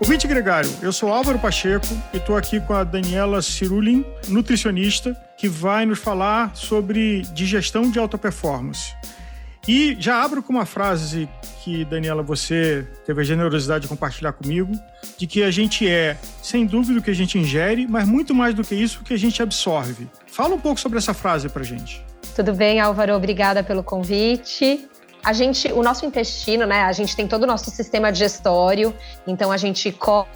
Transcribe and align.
Ouvinte 0.00 0.26
Gregário, 0.26 0.68
eu 0.82 0.92
sou 0.92 1.12
Álvaro 1.12 1.38
Pacheco 1.38 1.86
e 2.12 2.16
estou 2.16 2.36
aqui 2.36 2.60
com 2.60 2.74
a 2.74 2.82
Daniela 2.82 3.40
Cirulin, 3.40 4.04
nutricionista, 4.28 5.16
que 5.38 5.48
vai 5.48 5.86
nos 5.86 6.00
falar 6.00 6.54
sobre 6.54 7.22
digestão 7.32 7.88
de 7.88 7.98
alta 7.98 8.18
performance. 8.18 8.92
E 9.66 9.96
já 9.98 10.22
abro 10.22 10.42
com 10.42 10.52
uma 10.52 10.66
frase 10.66 11.28
que, 11.62 11.84
Daniela, 11.86 12.22
você 12.22 12.86
teve 13.06 13.20
a 13.22 13.24
generosidade 13.24 13.82
de 13.82 13.88
compartilhar 13.88 14.32
comigo, 14.32 14.72
de 15.16 15.26
que 15.26 15.42
a 15.42 15.50
gente 15.50 15.88
é, 15.88 16.18
sem 16.42 16.66
dúvida, 16.66 16.98
o 16.98 17.02
que 17.02 17.10
a 17.10 17.14
gente 17.14 17.38
ingere, 17.38 17.86
mas 17.86 18.06
muito 18.06 18.34
mais 18.34 18.52
do 18.52 18.62
que 18.62 18.74
isso, 18.74 19.00
o 19.00 19.04
que 19.04 19.14
a 19.14 19.18
gente 19.18 19.42
absorve. 19.42 20.08
Fala 20.26 20.54
um 20.54 20.60
pouco 20.60 20.78
sobre 20.78 20.98
essa 20.98 21.14
frase 21.14 21.48
pra 21.48 21.62
gente. 21.62 22.04
Tudo 22.34 22.52
bem, 22.52 22.80
Álvaro? 22.80 23.14
Obrigada 23.14 23.62
pelo 23.62 23.82
convite. 23.82 24.86
A 25.24 25.32
gente, 25.32 25.72
o 25.72 25.82
nosso 25.82 26.04
intestino, 26.04 26.66
né? 26.66 26.82
A 26.82 26.92
gente 26.92 27.16
tem 27.16 27.26
todo 27.26 27.44
o 27.44 27.46
nosso 27.46 27.70
sistema 27.70 28.12
digestório, 28.12 28.94
então 29.26 29.50
a 29.50 29.56
gente 29.56 29.90
come, 29.90 30.28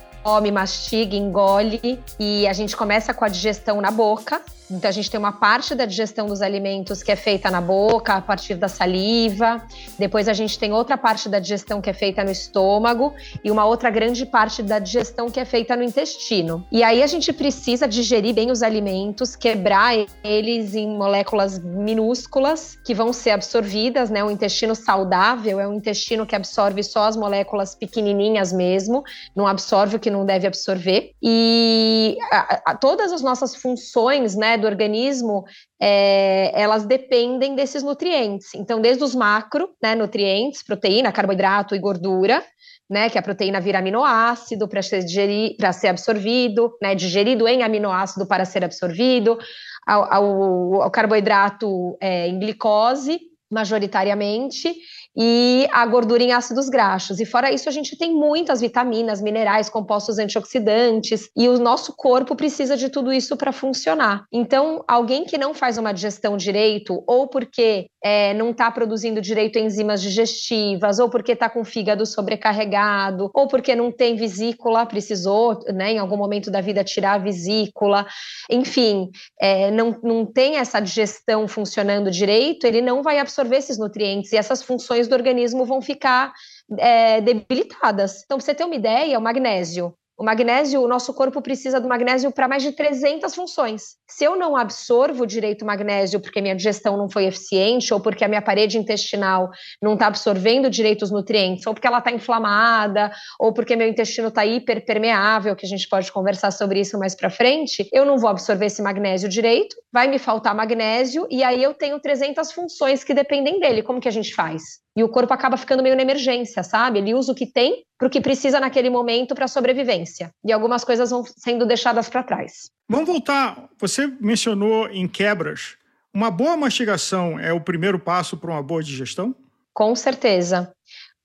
mastiga, 0.52 1.16
engole 1.16 2.00
e 2.18 2.46
a 2.46 2.52
gente 2.52 2.76
começa 2.76 3.14
com 3.14 3.24
a 3.24 3.28
digestão 3.28 3.80
na 3.80 3.90
boca. 3.90 4.40
Então, 4.70 4.88
a 4.88 4.92
gente 4.92 5.10
tem 5.10 5.18
uma 5.18 5.32
parte 5.32 5.74
da 5.74 5.86
digestão 5.86 6.26
dos 6.26 6.42
alimentos 6.42 7.02
que 7.02 7.10
é 7.10 7.16
feita 7.16 7.50
na 7.50 7.60
boca, 7.60 8.14
a 8.14 8.20
partir 8.20 8.54
da 8.54 8.68
saliva. 8.68 9.62
Depois, 9.98 10.28
a 10.28 10.34
gente 10.34 10.58
tem 10.58 10.72
outra 10.72 10.98
parte 10.98 11.26
da 11.26 11.38
digestão 11.38 11.80
que 11.80 11.88
é 11.88 11.94
feita 11.94 12.22
no 12.22 12.30
estômago 12.30 13.14
e 13.42 13.50
uma 13.50 13.64
outra 13.64 13.88
grande 13.88 14.26
parte 14.26 14.62
da 14.62 14.78
digestão 14.78 15.30
que 15.30 15.40
é 15.40 15.44
feita 15.46 15.74
no 15.74 15.82
intestino. 15.82 16.66
E 16.70 16.82
aí, 16.82 17.02
a 17.02 17.06
gente 17.06 17.32
precisa 17.32 17.88
digerir 17.88 18.34
bem 18.34 18.50
os 18.50 18.62
alimentos, 18.62 19.34
quebrar 19.34 19.94
eles 20.22 20.74
em 20.74 20.86
moléculas 20.86 21.58
minúsculas 21.58 22.78
que 22.84 22.92
vão 22.92 23.10
ser 23.10 23.30
absorvidas, 23.30 24.10
né? 24.10 24.22
O 24.22 24.30
intestino 24.30 24.74
saudável 24.74 25.58
é 25.58 25.66
um 25.66 25.72
intestino 25.72 26.26
que 26.26 26.36
absorve 26.36 26.82
só 26.82 27.04
as 27.04 27.16
moléculas 27.16 27.74
pequenininhas 27.74 28.52
mesmo, 28.52 29.02
não 29.34 29.46
absorve 29.46 29.96
o 29.96 29.98
que 29.98 30.07
não 30.10 30.24
deve 30.24 30.46
absorver. 30.46 31.12
E 31.22 32.16
a, 32.30 32.60
a, 32.66 32.76
todas 32.76 33.12
as 33.12 33.22
nossas 33.22 33.56
funções, 33.56 34.34
né? 34.34 34.56
do 34.56 34.66
organismo, 34.66 35.44
é, 35.80 36.50
elas 36.54 36.84
dependem 36.84 37.54
desses 37.54 37.82
nutrientes. 37.82 38.54
Então, 38.54 38.80
desde 38.80 39.02
os 39.04 39.14
macro, 39.14 39.70
né, 39.82 39.94
nutrientes, 39.94 40.62
proteína, 40.62 41.12
carboidrato 41.12 41.74
e 41.74 41.78
gordura, 41.78 42.42
né, 42.90 43.10
que 43.10 43.18
a 43.18 43.22
proteína 43.22 43.60
vira 43.60 43.78
aminoácido 43.78 44.66
para 44.66 44.82
ser, 44.82 45.02
ser 45.02 45.88
absorvido, 45.88 46.72
né, 46.82 46.94
digerido 46.94 47.46
em 47.46 47.62
aminoácido 47.62 48.26
para 48.26 48.44
ser 48.44 48.64
absorvido, 48.64 49.38
ao, 49.86 50.12
ao, 50.12 50.82
ao 50.82 50.90
carboidrato 50.90 51.96
é, 52.00 52.28
em 52.28 52.38
glicose, 52.38 53.20
majoritariamente, 53.50 54.74
e 55.18 55.66
a 55.72 55.84
gordura 55.84 56.22
em 56.22 56.32
ácidos 56.32 56.68
graxos. 56.68 57.18
E 57.18 57.26
fora 57.26 57.52
isso, 57.52 57.68
a 57.68 57.72
gente 57.72 57.98
tem 57.98 58.14
muitas 58.14 58.60
vitaminas, 58.60 59.20
minerais, 59.20 59.68
compostos 59.68 60.18
antioxidantes, 60.18 61.28
e 61.36 61.48
o 61.48 61.58
nosso 61.58 61.92
corpo 61.96 62.36
precisa 62.36 62.76
de 62.76 62.88
tudo 62.88 63.12
isso 63.12 63.36
para 63.36 63.50
funcionar. 63.50 64.24
Então, 64.32 64.84
alguém 64.86 65.24
que 65.24 65.36
não 65.36 65.52
faz 65.52 65.76
uma 65.76 65.92
digestão 65.92 66.36
direito, 66.36 67.02
ou 67.06 67.26
porque 67.26 67.88
é, 68.08 68.32
não 68.32 68.52
está 68.52 68.70
produzindo 68.70 69.20
direito 69.20 69.58
enzimas 69.58 70.00
digestivas, 70.00 70.98
ou 70.98 71.10
porque 71.10 71.32
está 71.32 71.50
com 71.50 71.60
o 71.60 71.64
fígado 71.64 72.06
sobrecarregado, 72.06 73.30
ou 73.34 73.46
porque 73.46 73.74
não 73.76 73.92
tem 73.92 74.16
vesícula, 74.16 74.86
precisou, 74.86 75.60
né, 75.74 75.92
em 75.92 75.98
algum 75.98 76.16
momento 76.16 76.50
da 76.50 76.62
vida, 76.62 76.82
tirar 76.82 77.14
a 77.14 77.18
vesícula, 77.18 78.06
enfim, 78.48 79.10
é, 79.38 79.70
não, 79.70 79.94
não 80.02 80.24
tem 80.24 80.56
essa 80.56 80.80
digestão 80.80 81.46
funcionando 81.46 82.10
direito, 82.10 82.66
ele 82.66 82.80
não 82.80 83.02
vai 83.02 83.18
absorver 83.18 83.56
esses 83.56 83.76
nutrientes 83.76 84.32
e 84.32 84.38
essas 84.38 84.62
funções 84.62 85.06
do 85.06 85.14
organismo 85.14 85.66
vão 85.66 85.82
ficar 85.82 86.32
é, 86.78 87.20
debilitadas. 87.20 88.22
Então, 88.24 88.38
para 88.38 88.44
você 88.46 88.54
ter 88.54 88.64
uma 88.64 88.74
ideia, 88.74 89.18
o 89.18 89.22
magnésio. 89.22 89.94
O 90.18 90.24
magnésio, 90.24 90.82
o 90.82 90.88
nosso 90.88 91.14
corpo 91.14 91.40
precisa 91.40 91.80
do 91.80 91.86
magnésio 91.86 92.32
para 92.32 92.48
mais 92.48 92.60
de 92.60 92.72
300 92.72 93.32
funções. 93.32 93.94
Se 94.10 94.24
eu 94.24 94.36
não 94.36 94.56
absorvo 94.56 95.24
direito 95.24 95.62
o 95.62 95.64
magnésio 95.64 96.18
porque 96.18 96.40
minha 96.40 96.56
digestão 96.56 96.96
não 96.96 97.08
foi 97.08 97.26
eficiente, 97.26 97.94
ou 97.94 98.00
porque 98.00 98.24
a 98.24 98.28
minha 98.28 98.42
parede 98.42 98.78
intestinal 98.78 99.48
não 99.80 99.94
está 99.94 100.08
absorvendo 100.08 100.68
direito 100.68 101.02
os 101.02 101.12
nutrientes, 101.12 101.64
ou 101.68 101.72
porque 101.72 101.86
ela 101.86 101.98
está 101.98 102.10
inflamada, 102.10 103.12
ou 103.38 103.52
porque 103.52 103.76
meu 103.76 103.86
intestino 103.86 104.26
está 104.26 104.44
hiperpermeável, 104.44 105.54
que 105.54 105.64
a 105.64 105.68
gente 105.68 105.88
pode 105.88 106.10
conversar 106.10 106.50
sobre 106.50 106.80
isso 106.80 106.98
mais 106.98 107.14
para 107.14 107.30
frente, 107.30 107.88
eu 107.92 108.04
não 108.04 108.18
vou 108.18 108.28
absorver 108.28 108.66
esse 108.66 108.82
magnésio 108.82 109.28
direito, 109.28 109.76
vai 109.92 110.08
me 110.08 110.18
faltar 110.18 110.52
magnésio, 110.52 111.28
e 111.30 111.44
aí 111.44 111.62
eu 111.62 111.74
tenho 111.74 112.00
300 112.00 112.50
funções 112.50 113.04
que 113.04 113.14
dependem 113.14 113.60
dele. 113.60 113.84
Como 113.84 114.00
que 114.00 114.08
a 114.08 114.12
gente 114.12 114.34
faz? 114.34 114.80
E 114.98 115.04
o 115.04 115.08
corpo 115.08 115.32
acaba 115.32 115.56
ficando 115.56 115.80
meio 115.80 115.94
na 115.94 116.02
emergência, 116.02 116.60
sabe? 116.64 116.98
Ele 116.98 117.14
usa 117.14 117.30
o 117.30 117.34
que 117.34 117.46
tem 117.46 117.84
para 117.96 118.08
o 118.08 118.10
que 118.10 118.20
precisa 118.20 118.58
naquele 118.58 118.90
momento 118.90 119.32
para 119.32 119.46
sobrevivência. 119.46 120.32
E 120.44 120.50
algumas 120.50 120.82
coisas 120.82 121.10
vão 121.10 121.22
sendo 121.24 121.64
deixadas 121.64 122.08
para 122.08 122.24
trás. 122.24 122.68
Vamos 122.88 123.06
voltar. 123.06 123.68
Você 123.78 124.08
mencionou 124.20 124.88
em 124.88 125.06
quebras. 125.06 125.76
Uma 126.12 126.32
boa 126.32 126.56
mastigação 126.56 127.38
é 127.38 127.52
o 127.52 127.60
primeiro 127.60 128.00
passo 128.00 128.36
para 128.36 128.50
uma 128.50 128.60
boa 128.60 128.82
digestão? 128.82 129.36
Com 129.72 129.94
certeza. 129.94 130.72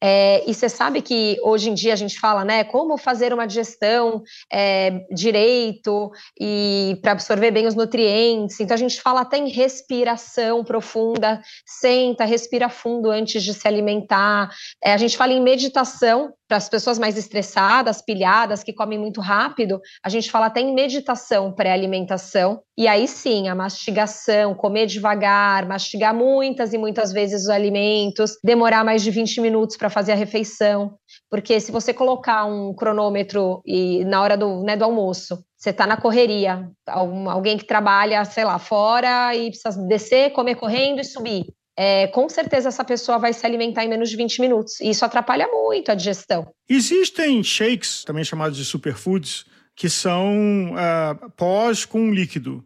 É, 0.05 0.43
e 0.45 0.53
você 0.53 0.67
sabe 0.67 1.01
que 1.01 1.37
hoje 1.41 1.69
em 1.69 1.73
dia 1.73 1.93
a 1.93 1.95
gente 1.95 2.19
fala, 2.19 2.43
né, 2.43 2.65
como 2.65 2.97
fazer 2.97 3.33
uma 3.33 3.45
digestão 3.45 4.21
é, 4.51 5.05
direito 5.09 6.11
e 6.37 6.99
para 7.01 7.13
absorver 7.13 7.51
bem 7.51 7.65
os 7.67 7.73
nutrientes. 7.73 8.59
Então 8.59 8.75
a 8.75 8.77
gente 8.77 9.01
fala 9.01 9.21
até 9.21 9.37
em 9.37 9.47
respiração 9.47 10.61
profunda, 10.61 11.41
senta, 11.65 12.25
respira 12.25 12.67
fundo 12.67 13.09
antes 13.09 13.41
de 13.41 13.53
se 13.53 13.65
alimentar. 13.65 14.49
É, 14.83 14.93
a 14.93 14.97
gente 14.97 15.15
fala 15.15 15.31
em 15.31 15.41
meditação 15.41 16.33
para 16.53 16.59
as 16.59 16.69
pessoas 16.69 16.99
mais 16.99 17.17
estressadas, 17.17 17.99
pilhadas, 17.99 18.63
que 18.63 18.71
comem 18.71 18.99
muito 18.99 19.19
rápido. 19.19 19.81
A 20.03 20.09
gente 20.09 20.29
fala 20.29 20.45
até 20.45 20.61
em 20.61 20.71
meditação 20.71 21.51
pré-alimentação. 21.51 22.61
E 22.77 22.87
aí 22.87 23.07
sim, 23.07 23.47
a 23.47 23.55
mastigação, 23.55 24.53
comer 24.53 24.85
devagar, 24.85 25.67
mastigar 25.67 26.13
muitas 26.13 26.71
e 26.71 26.77
muitas 26.77 27.11
vezes 27.11 27.45
os 27.45 27.49
alimentos, 27.49 28.37
demorar 28.43 28.83
mais 28.83 29.01
de 29.01 29.09
20 29.09 29.41
minutos 29.41 29.75
para 29.75 29.89
fazer 29.89 30.11
a 30.11 30.15
refeição, 30.15 30.93
porque 31.27 31.59
se 31.59 31.71
você 31.71 31.91
colocar 31.91 32.45
um 32.45 32.71
cronômetro 32.75 33.63
e 33.65 34.05
na 34.05 34.21
hora 34.21 34.37
do, 34.37 34.61
né, 34.61 34.77
do 34.77 34.83
almoço, 34.83 35.43
você 35.57 35.71
está 35.71 35.87
na 35.87 35.97
correria, 35.97 36.69
alguém 36.85 37.57
que 37.57 37.65
trabalha, 37.65 38.23
sei 38.25 38.43
lá, 38.43 38.59
fora 38.59 39.35
e 39.35 39.49
precisa 39.49 39.81
descer, 39.87 40.33
comer 40.33 40.53
correndo 40.53 41.01
e 41.01 41.03
subir. 41.03 41.45
É, 41.77 42.07
com 42.07 42.29
certeza 42.29 42.69
essa 42.69 42.83
pessoa 42.83 43.17
vai 43.17 43.33
se 43.33 43.45
alimentar 43.45 43.83
em 43.83 43.89
menos 43.89 44.09
de 44.09 44.15
20 44.15 44.41
minutos. 44.41 44.79
E 44.79 44.89
isso 44.89 45.03
atrapalha 45.03 45.47
muito 45.47 45.91
a 45.91 45.95
digestão. 45.95 46.53
Existem 46.69 47.43
shakes, 47.43 48.03
também 48.03 48.23
chamados 48.23 48.57
de 48.57 48.65
superfoods, 48.65 49.45
que 49.75 49.89
são 49.89 50.73
uh, 50.73 51.31
pós 51.31 51.85
com 51.85 52.13
líquido. 52.13 52.63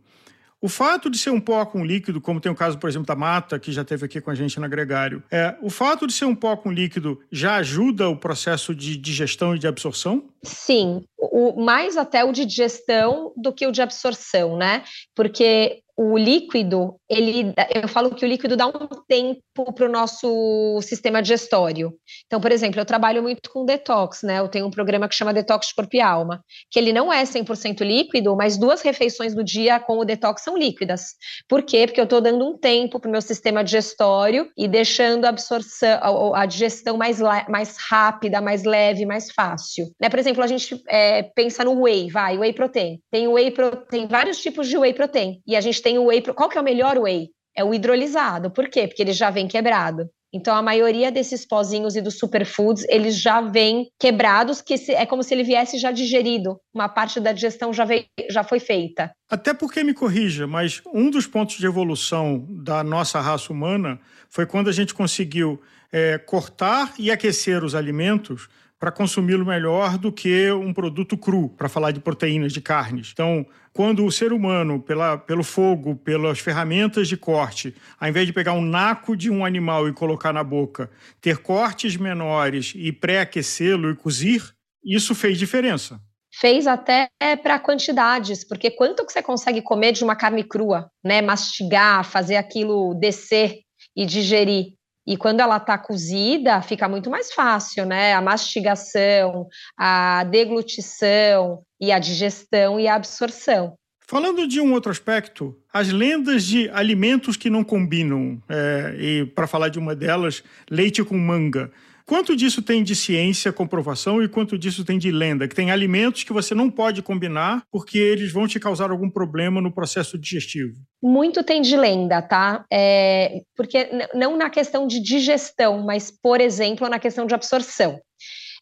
O 0.59 0.67
fato 0.67 1.09
de 1.09 1.19
ser 1.19 1.29
um 1.29 1.39
pó 1.39 1.63
com 1.65 1.85
líquido, 1.85 2.19
como 2.19 2.41
tem 2.41 2.51
o 2.51 2.55
caso, 2.55 2.79
por 2.79 2.89
exemplo, 2.89 3.05
da 3.05 3.15
Mata, 3.15 3.59
que 3.59 3.71
já 3.71 3.83
teve 3.85 4.05
aqui 4.05 4.19
com 4.19 4.31
a 4.31 4.35
gente 4.35 4.59
no 4.59 4.67
Gregário, 4.67 5.23
é, 5.31 5.55
o 5.61 5.69
fato 5.69 6.07
de 6.07 6.13
ser 6.13 6.25
um 6.25 6.35
pó 6.35 6.57
com 6.57 6.71
líquido 6.71 7.21
já 7.31 7.57
ajuda 7.57 8.09
o 8.09 8.17
processo 8.17 8.73
de 8.73 8.97
digestão 8.97 9.55
e 9.55 9.59
de 9.59 9.67
absorção? 9.67 10.29
Sim, 10.43 11.03
o, 11.15 11.63
mais 11.63 11.95
até 11.95 12.23
o 12.23 12.31
de 12.31 12.43
digestão 12.43 13.31
do 13.37 13.53
que 13.53 13.67
o 13.67 13.71
de 13.71 13.83
absorção, 13.83 14.57
né? 14.57 14.83
Porque 15.15 15.83
o 15.97 16.15
líquido, 16.15 16.95
ele, 17.09 17.53
eu 17.73 17.87
falo 17.87 18.13
que 18.13 18.23
o 18.23 18.27
líquido 18.27 18.55
dá 18.55 18.67
um 18.67 18.87
tempo 19.07 19.41
para 19.73 19.87
o 19.87 19.91
nosso 19.91 20.79
sistema 20.83 21.23
digestório. 21.23 21.91
Então, 22.27 22.39
por 22.39 22.51
exemplo, 22.51 22.79
eu 22.79 22.85
trabalho 22.85 23.23
muito 23.23 23.49
com 23.49 23.65
detox, 23.65 24.21
né? 24.21 24.37
Eu 24.37 24.47
tenho 24.47 24.67
um 24.67 24.71
programa 24.71 25.09
que 25.09 25.15
chama 25.15 25.33
Detox 25.33 25.73
Corpo 25.73 25.95
e 25.95 25.99
Alma, 25.99 26.43
que 26.69 26.77
ele 26.77 26.93
não 26.93 27.11
é 27.11 27.23
100% 27.23 27.81
líquido, 27.81 28.35
mas 28.35 28.57
duas 28.57 28.83
refeições 28.83 29.33
do 29.33 29.43
dia 29.43 29.79
com 29.79 29.97
o 29.97 30.05
detox 30.05 30.43
são 30.43 30.55
líquidas. 30.55 31.15
Por 31.49 31.63
quê? 31.63 31.87
Porque 31.87 31.99
eu 31.99 32.03
estou 32.03 32.21
dando 32.21 32.47
um 32.47 32.55
tempo 32.55 32.99
para 32.99 33.09
o 33.09 33.11
meu 33.11 33.21
sistema 33.21 33.63
digestório 33.63 34.51
e 34.55 34.67
deixando 34.67 35.25
a 35.25 35.29
absorção, 35.29 35.99
a, 36.35 36.43
a 36.43 36.45
digestão 36.45 36.95
mais, 36.95 37.19
mais 37.49 37.75
rápida, 37.89 38.39
mais 38.39 38.63
leve, 38.63 39.03
mais 39.03 39.31
fácil. 39.31 39.87
Né? 39.99 40.09
Por 40.09 40.19
exemplo, 40.19 40.43
a 40.43 40.47
gente 40.47 40.79
é, 40.87 41.23
pensa 41.23 41.63
no 41.63 41.81
whey, 41.81 42.11
vai, 42.11 42.37
whey 42.37 42.53
protein. 42.53 42.99
Tem 43.09 43.27
whey 43.27 43.49
protein, 43.49 44.07
vários 44.07 44.39
tipos 44.39 44.67
de 44.67 44.77
whey 44.77 44.93
protein. 44.93 45.41
E 45.47 45.55
a 45.55 45.61
gente 45.61 45.86
tem 45.87 45.97
o 45.97 46.07
whey. 46.07 46.21
Qual 46.21 46.49
que 46.49 46.57
é 46.57 46.61
o 46.61 46.63
melhor 46.63 46.97
whey? 46.97 47.29
É 47.55 47.63
o 47.63 47.73
hidrolisado. 47.73 48.51
Por 48.51 48.67
quê? 48.67 48.87
Porque 48.87 49.01
ele 49.01 49.13
já 49.13 49.29
vem 49.29 49.47
quebrado. 49.47 50.09
Então, 50.33 50.53
a 50.53 50.61
maioria 50.61 51.09
desses 51.09 51.47
pozinhos 51.47 51.95
e 51.95 52.01
dos 52.01 52.19
superfoods, 52.19 52.85
eles 52.89 53.17
já 53.17 53.39
vêm 53.39 53.87
quebrados, 53.97 54.61
que 54.61 54.75
é 54.91 55.05
como 55.05 55.23
se 55.23 55.33
ele 55.33 55.43
viesse 55.43 55.77
já 55.77 55.89
digerido. 55.89 56.59
Uma 56.73 56.89
parte 56.89 57.21
da 57.21 57.31
digestão 57.31 57.71
já, 57.71 57.85
veio, 57.85 58.03
já 58.29 58.43
foi 58.43 58.59
feita. 58.59 59.09
Até 59.31 59.53
porque, 59.53 59.81
me 59.81 59.93
corrija, 59.93 60.45
mas 60.45 60.81
um 60.93 61.09
dos 61.09 61.25
pontos 61.25 61.57
de 61.57 61.65
evolução 61.65 62.45
da 62.49 62.83
nossa 62.83 63.21
raça 63.21 63.53
humana 63.53 63.97
foi 64.27 64.45
quando 64.45 64.67
a 64.67 64.73
gente 64.73 64.93
conseguiu 64.93 65.61
é, 65.89 66.17
cortar 66.17 66.93
e 66.99 67.09
aquecer 67.09 67.63
os 67.63 67.73
alimentos 67.73 68.49
para 68.79 68.91
consumi-lo 68.91 69.45
melhor 69.45 69.97
do 69.97 70.11
que 70.11 70.51
um 70.51 70.73
produto 70.73 71.17
cru, 71.17 71.49
para 71.49 71.67
falar 71.67 71.91
de 71.91 71.99
proteínas, 71.99 72.53
de 72.53 72.61
carnes. 72.61 73.09
Então, 73.11 73.45
quando 73.73 74.05
o 74.05 74.11
ser 74.11 74.31
humano, 74.31 74.79
pela, 74.79 75.17
pelo 75.17 75.43
fogo, 75.43 75.95
pelas 75.95 76.39
ferramentas 76.39 77.07
de 77.07 77.17
corte, 77.17 77.75
ao 77.99 78.07
invés 78.07 78.27
de 78.27 78.33
pegar 78.33 78.53
um 78.53 78.61
naco 78.61 79.15
de 79.15 79.29
um 79.29 79.43
animal 79.43 79.87
e 79.87 79.93
colocar 79.93 80.31
na 80.31 80.43
boca, 80.43 80.89
ter 81.19 81.37
cortes 81.37 81.95
menores 81.97 82.73
e 82.75 82.91
pré-aquecê-lo 82.91 83.89
e 83.89 83.95
cozir, 83.95 84.53
isso 84.83 85.15
fez 85.15 85.37
diferença. 85.37 85.99
Fez 86.39 86.67
até 86.67 87.09
para 87.41 87.59
quantidades, 87.59 88.47
porque 88.47 88.69
quanto 88.69 89.05
que 89.05 89.11
você 89.11 89.23
consegue 89.23 89.61
comer 89.61 89.91
de 89.91 90.03
uma 90.03 90.15
carne 90.15 90.43
crua, 90.43 90.87
né? 91.03 91.19
Mastigar, 91.19 92.03
fazer 92.03 92.35
aquilo 92.35 92.93
descer 92.93 93.59
e 93.95 94.05
digerir. 94.05 94.76
E 95.07 95.15
quando 95.15 95.39
ela 95.39 95.55
está 95.55 95.77
cozida, 95.77 96.61
fica 96.61 96.89
muito 96.89 97.09
mais 97.09 97.31
fácil, 97.31 97.85
né? 97.85 98.13
A 98.13 98.21
mastigação, 98.21 99.47
a 99.77 100.25
deglutição 100.25 101.63
e 101.79 101.93
a 101.93 101.97
digestão 101.97 102.77
e 102.77 102.89
a 102.89 102.95
absorção. 102.95 103.75
Falando 104.09 104.47
de 104.47 104.61
um 104.61 104.71
outro 104.73 104.91
aspecto, 104.91 105.53
as 105.71 105.91
lendas 105.91 106.43
de 106.43 106.69
alimentos 106.69 107.35
que 107.35 107.49
não 107.49 107.63
combinam, 107.63 108.41
é, 108.47 108.95
e 108.97 109.25
para 109.25 109.47
falar 109.47 109.69
de 109.69 109.79
uma 109.79 109.95
delas, 109.95 110.43
leite 110.69 111.03
com 111.03 111.17
manga. 111.17 111.71
Quanto 112.07 112.37
disso 112.37 112.61
tem 112.61 112.83
de 112.83 112.95
ciência, 112.95 113.51
comprovação, 113.51 114.23
e 114.23 114.29
quanto 114.29 114.57
disso 114.57 114.85
tem 114.85 114.97
de 114.97 115.11
lenda? 115.11 115.45
Que 115.45 115.53
tem 115.53 115.71
alimentos 115.71 116.23
que 116.23 116.31
você 116.31 116.55
não 116.55 116.71
pode 116.71 117.01
combinar 117.01 117.63
porque 117.69 117.97
eles 117.97 118.31
vão 118.31 118.47
te 118.47 118.61
causar 118.61 118.91
algum 118.91 119.09
problema 119.09 119.59
no 119.59 119.73
processo 119.73 120.17
digestivo. 120.17 120.73
Muito 121.03 121.43
tem 121.43 121.61
de 121.61 121.75
lenda, 121.75 122.21
tá? 122.21 122.63
É, 122.71 123.41
porque 123.57 123.89
não 124.13 124.37
na 124.37 124.49
questão 124.49 124.87
de 124.87 125.01
digestão, 125.01 125.83
mas, 125.83 126.09
por 126.09 126.39
exemplo, 126.39 126.87
na 126.87 126.97
questão 126.97 127.25
de 127.25 127.35
absorção. 127.35 127.99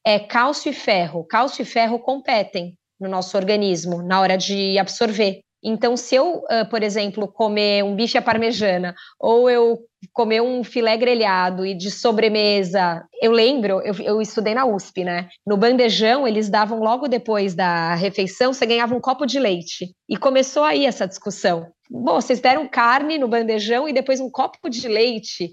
É, 0.04 0.18
cálcio 0.18 0.72
e 0.72 0.74
ferro. 0.74 1.24
Cálcio 1.24 1.62
e 1.62 1.66
ferro 1.66 2.00
competem 2.00 2.74
no 3.00 3.08
nosso 3.08 3.38
organismo 3.38 4.02
na 4.02 4.22
hora 4.22 4.38
de 4.38 4.76
absorver. 4.80 5.45
Então, 5.68 5.98
se 5.98 6.14
eu, 6.14 6.44
por 6.70 6.84
exemplo, 6.84 7.28
comer 7.28 7.84
um 7.84 7.96
bife 7.96 8.20
à 8.20 8.22
parmejana 8.22 8.94
ou 9.20 9.50
eu 9.50 9.80
comer 10.14 10.40
um 10.40 10.64
filé 10.64 10.96
grelhado 10.96 11.66
e 11.66 11.74
de 11.74 11.90
sobremesa, 11.90 13.04
eu 13.20 13.32
lembro, 13.32 13.82
eu, 13.82 13.96
eu, 13.96 14.22
estudei 14.22 14.54
na 14.54 14.64
USP, 14.64 15.04
né? 15.04 15.28
No 15.46 15.58
bandejão, 15.58 16.28
eles 16.28 16.50
davam 16.50 16.80
logo 16.80 17.08
depois 17.08 17.56
da 17.56 17.96
refeição, 17.96 18.54
você 18.54 18.66
ganhava 18.68 18.94
um 18.94 19.02
copo 19.02 19.26
de 19.26 19.40
leite. 19.40 19.96
E 20.08 20.16
começou 20.16 20.64
aí 20.64 20.86
essa 20.86 21.08
discussão. 21.08 21.66
Bom, 21.90 22.22
vocês 22.22 22.40
deram 22.40 22.68
carne 22.68 23.18
no 23.18 23.28
bandejão 23.28 23.88
e 23.88 23.94
depois 23.94 24.20
um 24.20 24.30
copo 24.30 24.70
de 24.70 24.88
leite 24.88 25.52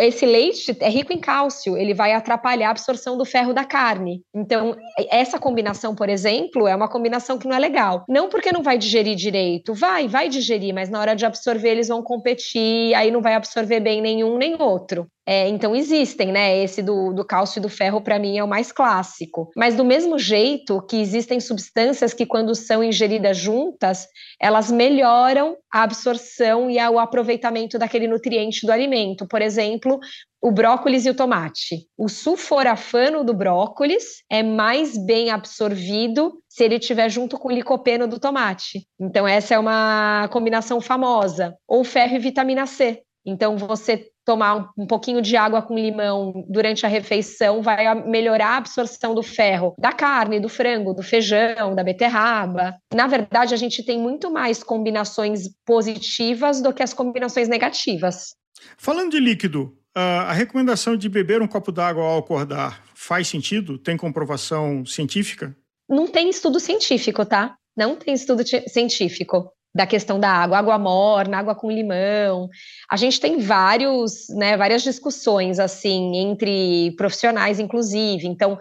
esse 0.00 0.26
leite 0.26 0.76
é 0.80 0.88
rico 0.88 1.12
em 1.12 1.18
cálcio, 1.18 1.76
ele 1.76 1.94
vai 1.94 2.12
atrapalhar 2.12 2.68
a 2.68 2.70
absorção 2.70 3.16
do 3.16 3.24
ferro 3.24 3.52
da 3.52 3.64
carne. 3.64 4.22
Então, 4.34 4.76
essa 5.08 5.38
combinação, 5.38 5.94
por 5.94 6.08
exemplo, 6.08 6.66
é 6.66 6.74
uma 6.74 6.88
combinação 6.88 7.38
que 7.38 7.46
não 7.46 7.56
é 7.56 7.58
legal. 7.58 8.04
Não 8.08 8.28
porque 8.28 8.52
não 8.52 8.62
vai 8.62 8.76
digerir 8.76 9.14
direito, 9.14 9.72
vai, 9.72 10.08
vai 10.08 10.28
digerir, 10.28 10.74
mas 10.74 10.90
na 10.90 11.00
hora 11.00 11.14
de 11.14 11.24
absorver 11.24 11.70
eles 11.70 11.88
vão 11.88 12.02
competir, 12.02 12.94
aí 12.94 13.10
não 13.10 13.22
vai 13.22 13.34
absorver 13.34 13.80
bem 13.80 14.02
nenhum 14.02 14.36
nem 14.36 14.60
outro. 14.60 15.06
É, 15.26 15.48
então 15.48 15.74
existem, 15.74 16.30
né? 16.30 16.62
Esse 16.62 16.82
do, 16.82 17.12
do 17.12 17.24
cálcio 17.24 17.58
e 17.58 17.62
do 17.62 17.68
ferro, 17.68 18.00
para 18.00 18.18
mim, 18.18 18.36
é 18.36 18.44
o 18.44 18.48
mais 18.48 18.70
clássico. 18.70 19.50
Mas 19.56 19.74
do 19.74 19.84
mesmo 19.84 20.18
jeito 20.18 20.82
que 20.82 21.00
existem 21.00 21.40
substâncias 21.40 22.12
que, 22.12 22.26
quando 22.26 22.54
são 22.54 22.84
ingeridas 22.84 23.36
juntas, 23.36 24.06
elas 24.40 24.70
melhoram 24.70 25.56
a 25.72 25.82
absorção 25.82 26.70
e 26.70 26.78
o 26.78 26.98
aproveitamento 26.98 27.78
daquele 27.78 28.06
nutriente 28.06 28.66
do 28.66 28.72
alimento. 28.72 29.26
Por 29.26 29.40
exemplo, 29.40 29.98
o 30.42 30.52
brócolis 30.52 31.06
e 31.06 31.10
o 31.10 31.14
tomate. 31.14 31.86
O 31.96 32.06
sulforafano 32.06 33.24
do 33.24 33.32
brócolis 33.32 34.22
é 34.30 34.42
mais 34.42 34.98
bem 34.98 35.30
absorvido 35.30 36.34
se 36.46 36.64
ele 36.64 36.76
estiver 36.76 37.08
junto 37.08 37.38
com 37.38 37.48
o 37.48 37.52
licopeno 37.52 38.06
do 38.06 38.20
tomate. 38.20 38.86
Então, 39.00 39.26
essa 39.26 39.54
é 39.54 39.58
uma 39.58 40.28
combinação 40.30 40.82
famosa. 40.82 41.56
Ou 41.66 41.82
ferro 41.82 42.16
e 42.16 42.18
vitamina 42.18 42.66
C. 42.66 43.00
Então, 43.24 43.56
você 43.56 44.10
tomar 44.24 44.70
um 44.76 44.86
pouquinho 44.86 45.20
de 45.20 45.36
água 45.36 45.62
com 45.62 45.78
limão 45.78 46.44
durante 46.48 46.86
a 46.86 46.88
refeição 46.88 47.62
vai 47.62 47.94
melhorar 48.06 48.48
a 48.48 48.56
absorção 48.56 49.14
do 49.14 49.22
ferro 49.22 49.74
da 49.78 49.92
carne, 49.92 50.40
do 50.40 50.48
frango, 50.48 50.94
do 50.94 51.02
feijão, 51.02 51.74
da 51.74 51.84
beterraba. 51.84 52.76
Na 52.92 53.06
verdade, 53.06 53.54
a 53.54 53.56
gente 53.56 53.84
tem 53.84 53.98
muito 53.98 54.30
mais 54.30 54.62
combinações 54.62 55.48
positivas 55.64 56.60
do 56.60 56.72
que 56.72 56.82
as 56.82 56.94
combinações 56.94 57.48
negativas. 57.48 58.34
Falando 58.78 59.10
de 59.10 59.20
líquido, 59.20 59.76
a 59.94 60.32
recomendação 60.32 60.96
de 60.96 61.08
beber 61.08 61.42
um 61.42 61.46
copo 61.46 61.70
d'água 61.70 62.02
ao 62.02 62.18
acordar 62.18 62.82
faz 62.94 63.28
sentido? 63.28 63.78
Tem 63.78 63.96
comprovação 63.96 64.84
científica? 64.84 65.54
Não 65.88 66.06
tem 66.06 66.30
estudo 66.30 66.58
científico, 66.58 67.24
tá? 67.26 67.56
Não 67.76 67.94
tem 67.94 68.14
estudo 68.14 68.42
científico 68.68 69.50
da 69.74 69.86
questão 69.86 70.20
da 70.20 70.30
água, 70.30 70.58
água 70.58 70.78
morna, 70.78 71.38
água 71.38 71.54
com 71.54 71.70
limão. 71.70 72.48
A 72.88 72.96
gente 72.96 73.20
tem 73.20 73.38
vários, 73.38 74.28
né, 74.30 74.56
várias 74.56 74.82
discussões 74.82 75.58
assim 75.58 76.16
entre 76.16 76.94
profissionais, 76.96 77.58
inclusive. 77.58 78.26
Então, 78.26 78.56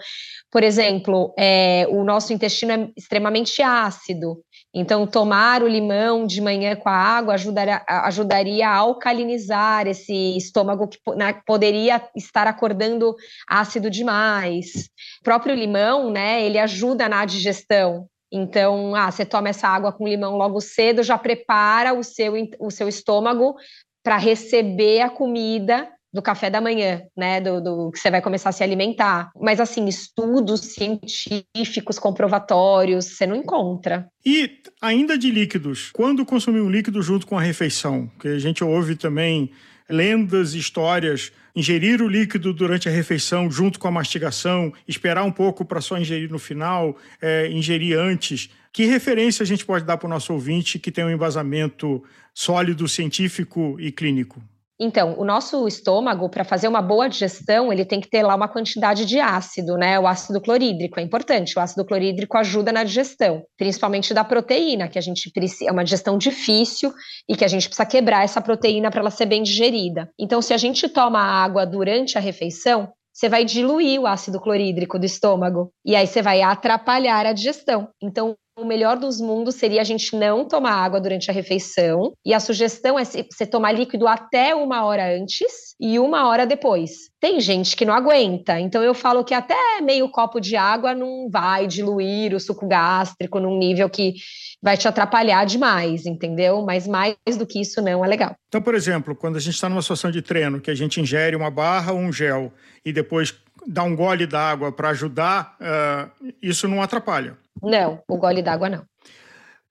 por 0.51 0.63
exemplo, 0.63 1.33
é, 1.37 1.85
o 1.89 2.03
nosso 2.03 2.33
intestino 2.33 2.71
é 2.71 2.89
extremamente 2.97 3.61
ácido. 3.61 4.37
Então, 4.73 5.05
tomar 5.05 5.61
o 5.61 5.67
limão 5.67 6.25
de 6.25 6.41
manhã 6.41 6.75
com 6.75 6.89
a 6.89 6.95
água 6.95 7.35
ajudaria, 7.35 7.83
ajudaria 7.87 8.67
a 8.67 8.75
alcalinizar 8.75 9.85
esse 9.87 10.35
estômago 10.35 10.87
que 10.87 10.97
né, 11.15 11.39
poderia 11.45 12.01
estar 12.15 12.47
acordando 12.47 13.15
ácido 13.47 13.87
demais. 13.87 14.89
O 15.19 15.23
próprio 15.23 15.53
limão, 15.53 16.09
né, 16.09 16.43
ele 16.43 16.57
ajuda 16.57 17.07
na 17.07 17.23
digestão. 17.23 18.07
Então, 18.33 18.95
ah, 18.95 19.11
você 19.11 19.23
toma 19.23 19.49
essa 19.49 19.67
água 19.67 19.91
com 19.91 20.07
limão 20.07 20.35
logo 20.35 20.59
cedo, 20.59 21.03
já 21.03 21.19
prepara 21.19 21.93
o 21.93 22.03
seu, 22.03 22.33
o 22.59 22.71
seu 22.71 22.87
estômago 22.87 23.55
para 24.03 24.17
receber 24.17 25.01
a 25.01 25.09
comida 25.09 25.87
do 26.11 26.21
café 26.21 26.49
da 26.49 26.61
manhã, 26.61 27.01
né, 27.17 27.41
do, 27.41 27.61
do, 27.61 27.91
que 27.91 27.99
você 27.99 28.11
vai 28.11 28.21
começar 28.21 28.49
a 28.49 28.51
se 28.51 28.63
alimentar. 28.63 29.31
Mas 29.39 29.59
assim, 29.59 29.87
estudos 29.87 30.61
científicos 30.61 31.97
comprovatórios, 31.97 33.05
você 33.05 33.25
não 33.25 33.35
encontra. 33.35 34.07
E 34.23 34.61
ainda 34.81 35.17
de 35.17 35.31
líquidos, 35.31 35.89
quando 35.91 36.25
consumir 36.25 36.61
um 36.61 36.69
líquido 36.69 37.01
junto 37.01 37.25
com 37.25 37.37
a 37.37 37.41
refeição, 37.41 38.09
que 38.19 38.27
a 38.27 38.39
gente 38.39 38.63
ouve 38.63 38.95
também 38.95 39.51
lendas, 39.89 40.53
histórias, 40.53 41.31
ingerir 41.55 42.01
o 42.01 42.07
líquido 42.07 42.53
durante 42.53 42.89
a 42.89 42.91
refeição 42.91 43.49
junto 43.49 43.79
com 43.79 43.87
a 43.87 43.91
mastigação, 43.91 44.73
esperar 44.87 45.23
um 45.23 45.31
pouco 45.31 45.63
para 45.63 45.81
só 45.81 45.97
ingerir 45.97 46.31
no 46.31 46.39
final, 46.39 46.97
é, 47.21 47.47
ingerir 47.49 47.97
antes. 47.97 48.49
Que 48.71 48.85
referência 48.85 49.43
a 49.43 49.45
gente 49.45 49.65
pode 49.65 49.85
dar 49.85 49.97
para 49.97 50.07
o 50.07 50.09
nosso 50.09 50.33
ouvinte 50.33 50.79
que 50.79 50.91
tem 50.91 51.05
um 51.05 51.11
embasamento 51.11 52.03
sólido, 52.33 52.87
científico 52.87 53.77
e 53.79 53.91
clínico? 53.91 54.41
Então, 54.79 55.15
o 55.19 55.23
nosso 55.23 55.67
estômago, 55.67 56.27
para 56.29 56.43
fazer 56.43 56.67
uma 56.67 56.81
boa 56.81 57.07
digestão, 57.07 57.71
ele 57.71 57.85
tem 57.85 58.01
que 58.01 58.09
ter 58.09 58.23
lá 58.23 58.35
uma 58.35 58.47
quantidade 58.47 59.05
de 59.05 59.19
ácido, 59.19 59.77
né? 59.77 59.99
O 59.99 60.07
ácido 60.07 60.41
clorídrico 60.41 60.99
é 60.99 61.03
importante. 61.03 61.57
O 61.57 61.61
ácido 61.61 61.85
clorídrico 61.85 62.37
ajuda 62.37 62.71
na 62.71 62.83
digestão, 62.83 63.43
principalmente 63.57 64.13
da 64.13 64.23
proteína, 64.23 64.87
que 64.87 64.97
a 64.97 65.01
gente 65.01 65.31
precisa, 65.31 65.69
é 65.69 65.71
uma 65.71 65.83
digestão 65.83 66.17
difícil 66.17 66.91
e 67.29 67.35
que 67.35 67.45
a 67.45 67.47
gente 67.47 67.67
precisa 67.67 67.85
quebrar 67.85 68.23
essa 68.23 68.41
proteína 68.41 68.89
para 68.89 69.01
ela 69.01 69.11
ser 69.11 69.27
bem 69.27 69.43
digerida. 69.43 70.09
Então, 70.19 70.41
se 70.41 70.53
a 70.53 70.57
gente 70.57 70.89
toma 70.89 71.19
água 71.19 71.65
durante 71.65 72.17
a 72.17 72.21
refeição, 72.21 72.91
você 73.13 73.29
vai 73.29 73.45
diluir 73.45 74.01
o 74.01 74.07
ácido 74.07 74.41
clorídrico 74.41 74.97
do 74.97 75.05
estômago 75.05 75.71
e 75.85 75.95
aí 75.95 76.07
você 76.07 76.21
vai 76.21 76.41
atrapalhar 76.41 77.27
a 77.27 77.33
digestão. 77.33 77.89
Então, 78.01 78.35
o 78.55 78.65
melhor 78.65 78.97
dos 78.97 79.19
mundos 79.19 79.55
seria 79.55 79.81
a 79.81 79.83
gente 79.83 80.15
não 80.15 80.45
tomar 80.45 80.73
água 80.73 81.01
durante 81.01 81.29
a 81.29 81.33
refeição. 81.33 82.13
E 82.25 82.33
a 82.33 82.39
sugestão 82.39 82.97
é 82.99 83.03
você 83.03 83.45
tomar 83.45 83.71
líquido 83.71 84.07
até 84.07 84.53
uma 84.53 84.85
hora 84.85 85.15
antes 85.17 85.75
e 85.79 85.97
uma 85.97 86.27
hora 86.27 86.45
depois. 86.45 86.91
Tem 87.19 87.39
gente 87.39 87.75
que 87.75 87.85
não 87.85 87.93
aguenta, 87.93 88.59
então 88.59 88.83
eu 88.83 88.93
falo 88.93 89.23
que 89.23 89.33
até 89.33 89.81
meio 89.81 90.09
copo 90.09 90.39
de 90.39 90.55
água 90.55 90.93
não 90.93 91.29
vai 91.29 91.67
diluir 91.67 92.35
o 92.35 92.39
suco 92.39 92.67
gástrico 92.67 93.39
num 93.39 93.57
nível 93.57 93.89
que 93.89 94.13
vai 94.61 94.77
te 94.77 94.87
atrapalhar 94.87 95.45
demais, 95.45 96.05
entendeu? 96.05 96.61
Mas 96.63 96.87
mais 96.87 97.15
do 97.37 97.45
que 97.45 97.59
isso 97.59 97.81
não 97.81 98.03
é 98.03 98.07
legal. 98.07 98.35
Então, 98.47 98.61
por 98.61 98.75
exemplo, 98.75 99.15
quando 99.15 99.37
a 99.37 99.39
gente 99.39 99.55
está 99.55 99.67
numa 99.67 99.81
situação 99.81 100.11
de 100.11 100.21
treino, 100.21 100.61
que 100.61 100.69
a 100.69 100.75
gente 100.75 101.01
ingere 101.01 101.35
uma 101.35 101.49
barra 101.49 101.91
ou 101.91 101.99
um 101.99 102.13
gel 102.13 102.53
e 102.85 102.93
depois 102.93 103.33
dá 103.65 103.83
um 103.83 103.95
gole 103.95 104.27
d'água 104.27 104.71
para 104.71 104.89
ajudar, 104.89 105.57
uh, 105.59 106.33
isso 106.41 106.67
não 106.67 106.81
atrapalha. 106.81 107.37
Não, 107.63 108.03
o 108.07 108.17
gole 108.17 108.41
d'água 108.41 108.69
não. 108.69 108.85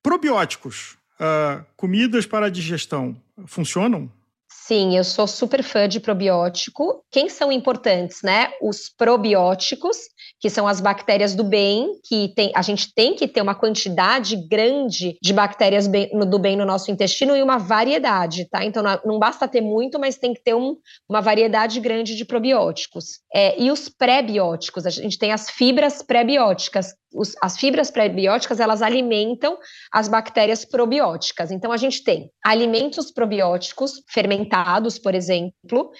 Probióticos, 0.02 0.96
uh, 1.20 1.64
comidas 1.76 2.26
para 2.26 2.50
digestão, 2.50 3.14
funcionam? 3.46 4.10
Sim, 4.64 4.96
eu 4.96 5.02
sou 5.02 5.26
super 5.26 5.62
fã 5.62 5.88
de 5.88 5.98
probiótico. 5.98 7.04
Quem 7.10 7.28
são 7.28 7.50
importantes, 7.50 8.22
né? 8.22 8.52
Os 8.60 8.88
probióticos, 8.88 9.96
que 10.40 10.48
são 10.48 10.68
as 10.68 10.80
bactérias 10.80 11.34
do 11.34 11.42
bem, 11.42 11.98
que 12.04 12.32
tem, 12.34 12.52
a 12.54 12.62
gente 12.62 12.92
tem 12.94 13.14
que 13.14 13.26
ter 13.26 13.40
uma 13.40 13.54
quantidade 13.54 14.36
grande 14.48 15.16
de 15.20 15.32
bactérias 15.32 15.86
bem, 15.86 16.10
no, 16.12 16.24
do 16.24 16.38
bem 16.38 16.56
no 16.56 16.64
nosso 16.64 16.90
intestino 16.90 17.36
e 17.36 17.42
uma 17.42 17.58
variedade, 17.58 18.48
tá? 18.48 18.64
Então 18.64 18.82
não, 18.82 19.00
não 19.04 19.18
basta 19.18 19.48
ter 19.48 19.60
muito, 19.60 19.98
mas 19.98 20.16
tem 20.16 20.32
que 20.32 20.42
ter 20.42 20.54
um, 20.54 20.76
uma 21.08 21.20
variedade 21.20 21.80
grande 21.80 22.14
de 22.14 22.24
probióticos. 22.24 23.20
É, 23.34 23.60
e 23.60 23.70
os 23.70 23.88
pré-bióticos, 23.88 24.86
a 24.86 24.90
gente 24.90 25.18
tem 25.18 25.32
as 25.32 25.50
fibras 25.50 26.02
pré-bióticas, 26.02 26.94
os, 27.14 27.34
as 27.42 27.56
fibras 27.56 27.90
pré-bióticas 27.90 28.60
elas 28.60 28.82
alimentam 28.82 29.58
as 29.92 30.08
bactérias 30.08 30.64
probióticas. 30.64 31.50
Então 31.50 31.72
a 31.72 31.76
gente 31.76 32.02
tem 32.02 32.30
alimentos 32.44 33.10
probióticos 33.10 34.02
fermentados, 34.08 34.98
por 34.98 35.14
exemplo, 35.14 35.90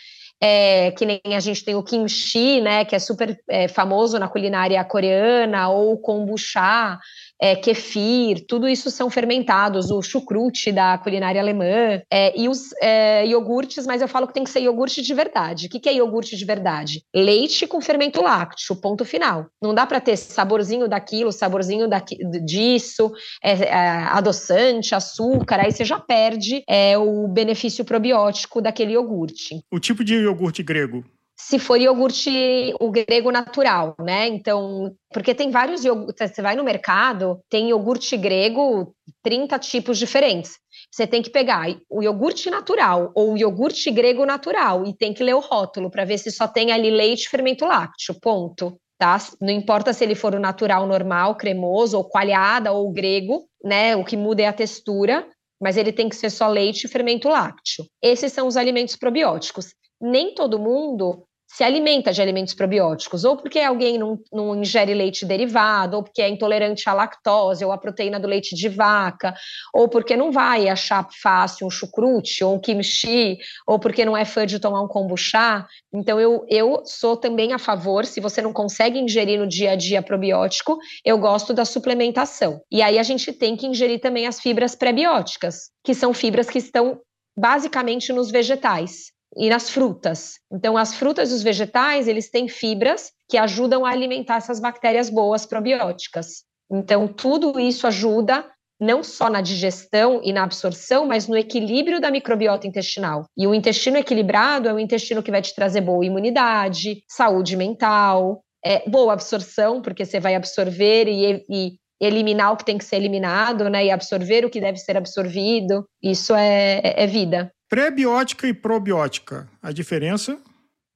é, 0.40 0.90
que 0.90 1.06
nem 1.06 1.20
a 1.36 1.40
gente 1.40 1.64
tem 1.64 1.76
o 1.76 1.84
kimchi, 1.84 2.60
né, 2.60 2.84
que 2.84 2.96
é 2.96 2.98
super 2.98 3.38
é, 3.48 3.68
famoso 3.68 4.18
na 4.18 4.28
culinária 4.28 4.82
coreana, 4.84 5.68
ou 5.68 5.96
kombucha, 5.98 6.98
é, 7.42 7.56
kefir, 7.56 8.46
tudo 8.46 8.68
isso 8.68 8.88
são 8.88 9.10
fermentados, 9.10 9.90
o 9.90 10.00
chucrute 10.00 10.70
da 10.70 10.96
culinária 10.96 11.40
alemã, 11.40 12.00
é, 12.08 12.38
e 12.40 12.48
os 12.48 12.70
é, 12.80 13.26
iogurtes, 13.26 13.84
mas 13.84 14.00
eu 14.00 14.06
falo 14.06 14.28
que 14.28 14.34
tem 14.34 14.44
que 14.44 14.50
ser 14.50 14.60
iogurte 14.60 15.02
de 15.02 15.12
verdade. 15.12 15.66
O 15.66 15.68
que, 15.68 15.80
que 15.80 15.88
é 15.88 15.94
iogurte 15.94 16.36
de 16.36 16.44
verdade? 16.44 17.02
Leite 17.12 17.66
com 17.66 17.80
fermento 17.80 18.22
lácteo, 18.22 18.76
ponto 18.76 19.04
final. 19.04 19.46
Não 19.60 19.74
dá 19.74 19.84
para 19.84 20.00
ter 20.00 20.16
saborzinho 20.16 20.86
daquilo, 20.86 21.32
saborzinho 21.32 21.88
daqui, 21.88 22.16
disso, 22.44 23.10
é, 23.42 23.52
é, 23.64 23.76
adoçante, 24.10 24.94
açúcar, 24.94 25.58
aí 25.64 25.72
você 25.72 25.84
já 25.84 25.98
perde 25.98 26.62
é, 26.68 26.96
o 26.96 27.26
benefício 27.26 27.84
probiótico 27.84 28.62
daquele 28.62 28.92
iogurte. 28.92 29.60
O 29.68 29.80
tipo 29.80 30.04
de 30.04 30.14
iogurte 30.14 30.62
grego? 30.62 31.04
Se 31.44 31.58
for 31.58 31.80
iogurte, 31.80 32.72
o 32.78 32.88
grego 32.88 33.32
natural, 33.32 33.96
né? 33.98 34.28
Então, 34.28 34.94
porque 35.12 35.34
tem 35.34 35.50
vários 35.50 35.84
iogurtes, 35.84 36.30
você 36.30 36.40
vai 36.40 36.54
no 36.54 36.62
mercado, 36.62 37.40
tem 37.50 37.70
iogurte 37.70 38.16
grego, 38.16 38.94
30 39.24 39.58
tipos 39.58 39.98
diferentes. 39.98 40.52
Você 40.90 41.04
tem 41.04 41.20
que 41.20 41.30
pegar 41.30 41.66
o 41.90 42.00
iogurte 42.00 42.48
natural 42.48 43.10
ou 43.16 43.32
o 43.32 43.36
iogurte 43.36 43.90
grego 43.90 44.24
natural 44.24 44.86
e 44.86 44.96
tem 44.96 45.12
que 45.12 45.24
ler 45.24 45.34
o 45.34 45.40
rótulo 45.40 45.90
para 45.90 46.04
ver 46.04 46.18
se 46.18 46.30
só 46.30 46.46
tem 46.46 46.70
ali 46.70 46.90
leite 46.90 47.24
e 47.24 47.28
fermento 47.28 47.66
lácteo, 47.66 48.14
ponto. 48.20 48.78
Tá? 48.96 49.18
Não 49.40 49.50
importa 49.50 49.92
se 49.92 50.04
ele 50.04 50.14
for 50.14 50.36
o 50.36 50.40
natural 50.40 50.86
normal, 50.86 51.34
cremoso, 51.34 51.96
ou 51.96 52.04
coalhada, 52.04 52.70
ou 52.70 52.92
grego, 52.92 53.48
né? 53.64 53.96
O 53.96 54.04
que 54.04 54.16
muda 54.16 54.42
é 54.42 54.46
a 54.46 54.52
textura, 54.52 55.26
mas 55.60 55.76
ele 55.76 55.92
tem 55.92 56.08
que 56.08 56.14
ser 56.14 56.30
só 56.30 56.46
leite 56.46 56.84
e 56.84 56.88
fermento 56.88 57.28
lácteo. 57.28 57.84
Esses 58.00 58.32
são 58.32 58.46
os 58.46 58.56
alimentos 58.56 58.94
probióticos 58.94 59.74
nem 60.02 60.34
todo 60.34 60.58
mundo 60.58 61.24
se 61.52 61.62
alimenta 61.62 62.12
de 62.12 62.22
alimentos 62.22 62.54
probióticos, 62.54 63.24
ou 63.24 63.36
porque 63.36 63.60
alguém 63.60 63.98
não, 63.98 64.18
não, 64.32 64.56
ingere 64.56 64.94
leite 64.94 65.26
derivado, 65.26 65.98
ou 65.98 66.02
porque 66.02 66.22
é 66.22 66.28
intolerante 66.28 66.88
à 66.88 66.94
lactose, 66.94 67.62
ou 67.62 67.70
à 67.70 67.76
proteína 67.76 68.18
do 68.18 68.26
leite 68.26 68.56
de 68.56 68.70
vaca, 68.70 69.34
ou 69.74 69.86
porque 69.86 70.16
não 70.16 70.32
vai 70.32 70.70
achar 70.70 71.06
fácil 71.22 71.66
um 71.66 71.70
chucrute, 71.70 72.42
ou 72.42 72.54
um 72.54 72.58
kimchi, 72.58 73.36
ou 73.66 73.78
porque 73.78 74.02
não 74.02 74.16
é 74.16 74.24
fã 74.24 74.46
de 74.46 74.58
tomar 74.58 74.80
um 74.80 74.88
kombucha. 74.88 75.66
Então, 75.92 76.18
eu, 76.18 76.46
eu 76.48 76.82
sou 76.86 77.18
também 77.18 77.52
a 77.52 77.58
favor, 77.58 78.06
se 78.06 78.18
você 78.18 78.40
não 78.40 78.52
consegue 78.52 78.98
ingerir 78.98 79.38
no 79.38 79.46
dia 79.46 79.72
a 79.72 79.76
dia 79.76 80.00
probiótico, 80.00 80.78
eu 81.04 81.18
gosto 81.18 81.52
da 81.52 81.66
suplementação. 81.66 82.62
E 82.70 82.80
aí 82.80 82.98
a 82.98 83.02
gente 83.02 83.30
tem 83.30 83.56
que 83.56 83.66
ingerir 83.66 84.00
também 84.00 84.26
as 84.26 84.40
fibras 84.40 84.74
pré-bióticas, 84.74 85.70
que 85.84 85.94
são 85.94 86.14
fibras 86.14 86.48
que 86.48 86.58
estão 86.58 86.98
basicamente 87.36 88.10
nos 88.10 88.30
vegetais 88.30 89.12
e 89.36 89.48
nas 89.48 89.70
frutas. 89.70 90.34
Então, 90.52 90.76
as 90.76 90.94
frutas 90.94 91.30
e 91.30 91.34
os 91.34 91.42
vegetais, 91.42 92.08
eles 92.08 92.30
têm 92.30 92.48
fibras 92.48 93.10
que 93.28 93.38
ajudam 93.38 93.84
a 93.84 93.90
alimentar 93.90 94.36
essas 94.36 94.60
bactérias 94.60 95.08
boas 95.08 95.46
probióticas. 95.46 96.44
Então, 96.70 97.08
tudo 97.08 97.58
isso 97.58 97.86
ajuda 97.86 98.44
não 98.80 99.02
só 99.02 99.30
na 99.30 99.40
digestão 99.40 100.20
e 100.24 100.32
na 100.32 100.42
absorção, 100.42 101.06
mas 101.06 101.28
no 101.28 101.36
equilíbrio 101.36 102.00
da 102.00 102.10
microbiota 102.10 102.66
intestinal. 102.66 103.26
E 103.36 103.46
o 103.46 103.54
intestino 103.54 103.96
equilibrado 103.96 104.68
é 104.68 104.72
o 104.72 104.78
intestino 104.78 105.22
que 105.22 105.30
vai 105.30 105.40
te 105.40 105.54
trazer 105.54 105.82
boa 105.82 106.04
imunidade, 106.04 107.04
saúde 107.08 107.56
mental, 107.56 108.42
é, 108.64 108.88
boa 108.88 109.12
absorção, 109.12 109.80
porque 109.80 110.04
você 110.04 110.18
vai 110.18 110.34
absorver 110.34 111.06
e, 111.06 111.44
e 111.48 111.72
eliminar 112.00 112.52
o 112.52 112.56
que 112.56 112.64
tem 112.64 112.76
que 112.76 112.84
ser 112.84 112.96
eliminado, 112.96 113.70
né? 113.70 113.86
E 113.86 113.90
absorver 113.90 114.44
o 114.44 114.50
que 114.50 114.60
deve 114.60 114.78
ser 114.78 114.96
absorvido. 114.96 115.86
Isso 116.02 116.34
é, 116.34 116.80
é 116.82 117.06
vida. 117.06 117.52
Pré-biótica 117.72 118.46
e 118.46 118.52
probiótica, 118.52 119.48
a 119.62 119.72
diferença? 119.72 120.38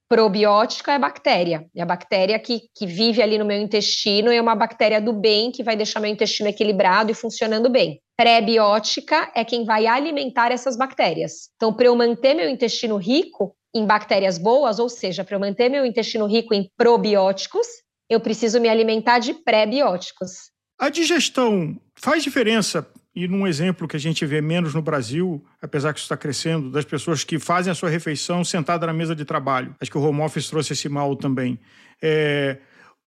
Probiótica 0.07 0.91
é 0.91 0.99
bactéria. 0.99 1.65
É 1.75 1.81
a 1.81 1.85
bactéria 1.87 2.37
que, 2.37 2.69
que 2.75 2.85
vive 2.85 3.19
ali 3.19 3.39
no 3.39 3.45
meu 3.45 3.59
intestino 3.59 4.31
e 4.31 4.35
é 4.35 4.41
uma 4.41 4.53
bactéria 4.53 5.01
do 5.01 5.11
bem 5.11 5.51
que 5.51 5.63
vai 5.63 5.75
deixar 5.75 5.99
meu 5.99 6.11
intestino 6.11 6.47
equilibrado 6.47 7.09
e 7.09 7.15
funcionando 7.15 7.67
bem. 7.67 7.99
Pré-biótica 8.15 9.31
é 9.33 9.43
quem 9.43 9.65
vai 9.65 9.87
alimentar 9.87 10.51
essas 10.51 10.77
bactérias. 10.77 11.49
Então, 11.55 11.73
para 11.73 11.87
eu 11.87 11.95
manter 11.95 12.35
meu 12.35 12.47
intestino 12.47 12.97
rico 12.97 13.55
em 13.73 13.83
bactérias 13.83 14.37
boas, 14.37 14.77
ou 14.77 14.87
seja, 14.87 15.23
para 15.23 15.35
eu 15.35 15.39
manter 15.39 15.69
meu 15.69 15.83
intestino 15.83 16.27
rico 16.27 16.53
em 16.53 16.69
probióticos, 16.77 17.65
eu 18.07 18.19
preciso 18.19 18.61
me 18.61 18.69
alimentar 18.69 19.17
de 19.17 19.33
pré-bióticos. 19.33 20.51
A 20.79 20.89
digestão 20.89 21.75
faz 21.95 22.21
diferença 22.21 22.87
e 23.17 23.27
num 23.27 23.47
exemplo 23.47 23.87
que 23.87 23.97
a 23.97 23.99
gente 23.99 24.23
vê 24.27 24.41
menos 24.41 24.75
no 24.75 24.81
Brasil, 24.81 25.43
apesar 25.59 25.91
que 25.91 25.97
isso 25.97 26.05
está 26.05 26.15
crescendo, 26.15 26.69
das 26.69 26.85
pessoas 26.85 27.23
que 27.23 27.39
fazem 27.39 27.71
a 27.71 27.75
sua 27.75 27.89
refeição 27.89 28.43
sentada 28.43 28.85
na 28.85 28.93
mesa 28.93 29.15
de 29.15 29.25
trabalho. 29.25 29.75
Acho 29.81 29.89
que 29.89 29.97
o 29.97 30.03
home 30.03 30.21
office 30.21 30.47
trouxe 30.47 30.73
esse 30.73 30.87
mal 30.87 31.15
também. 31.15 31.59
É, 31.99 32.59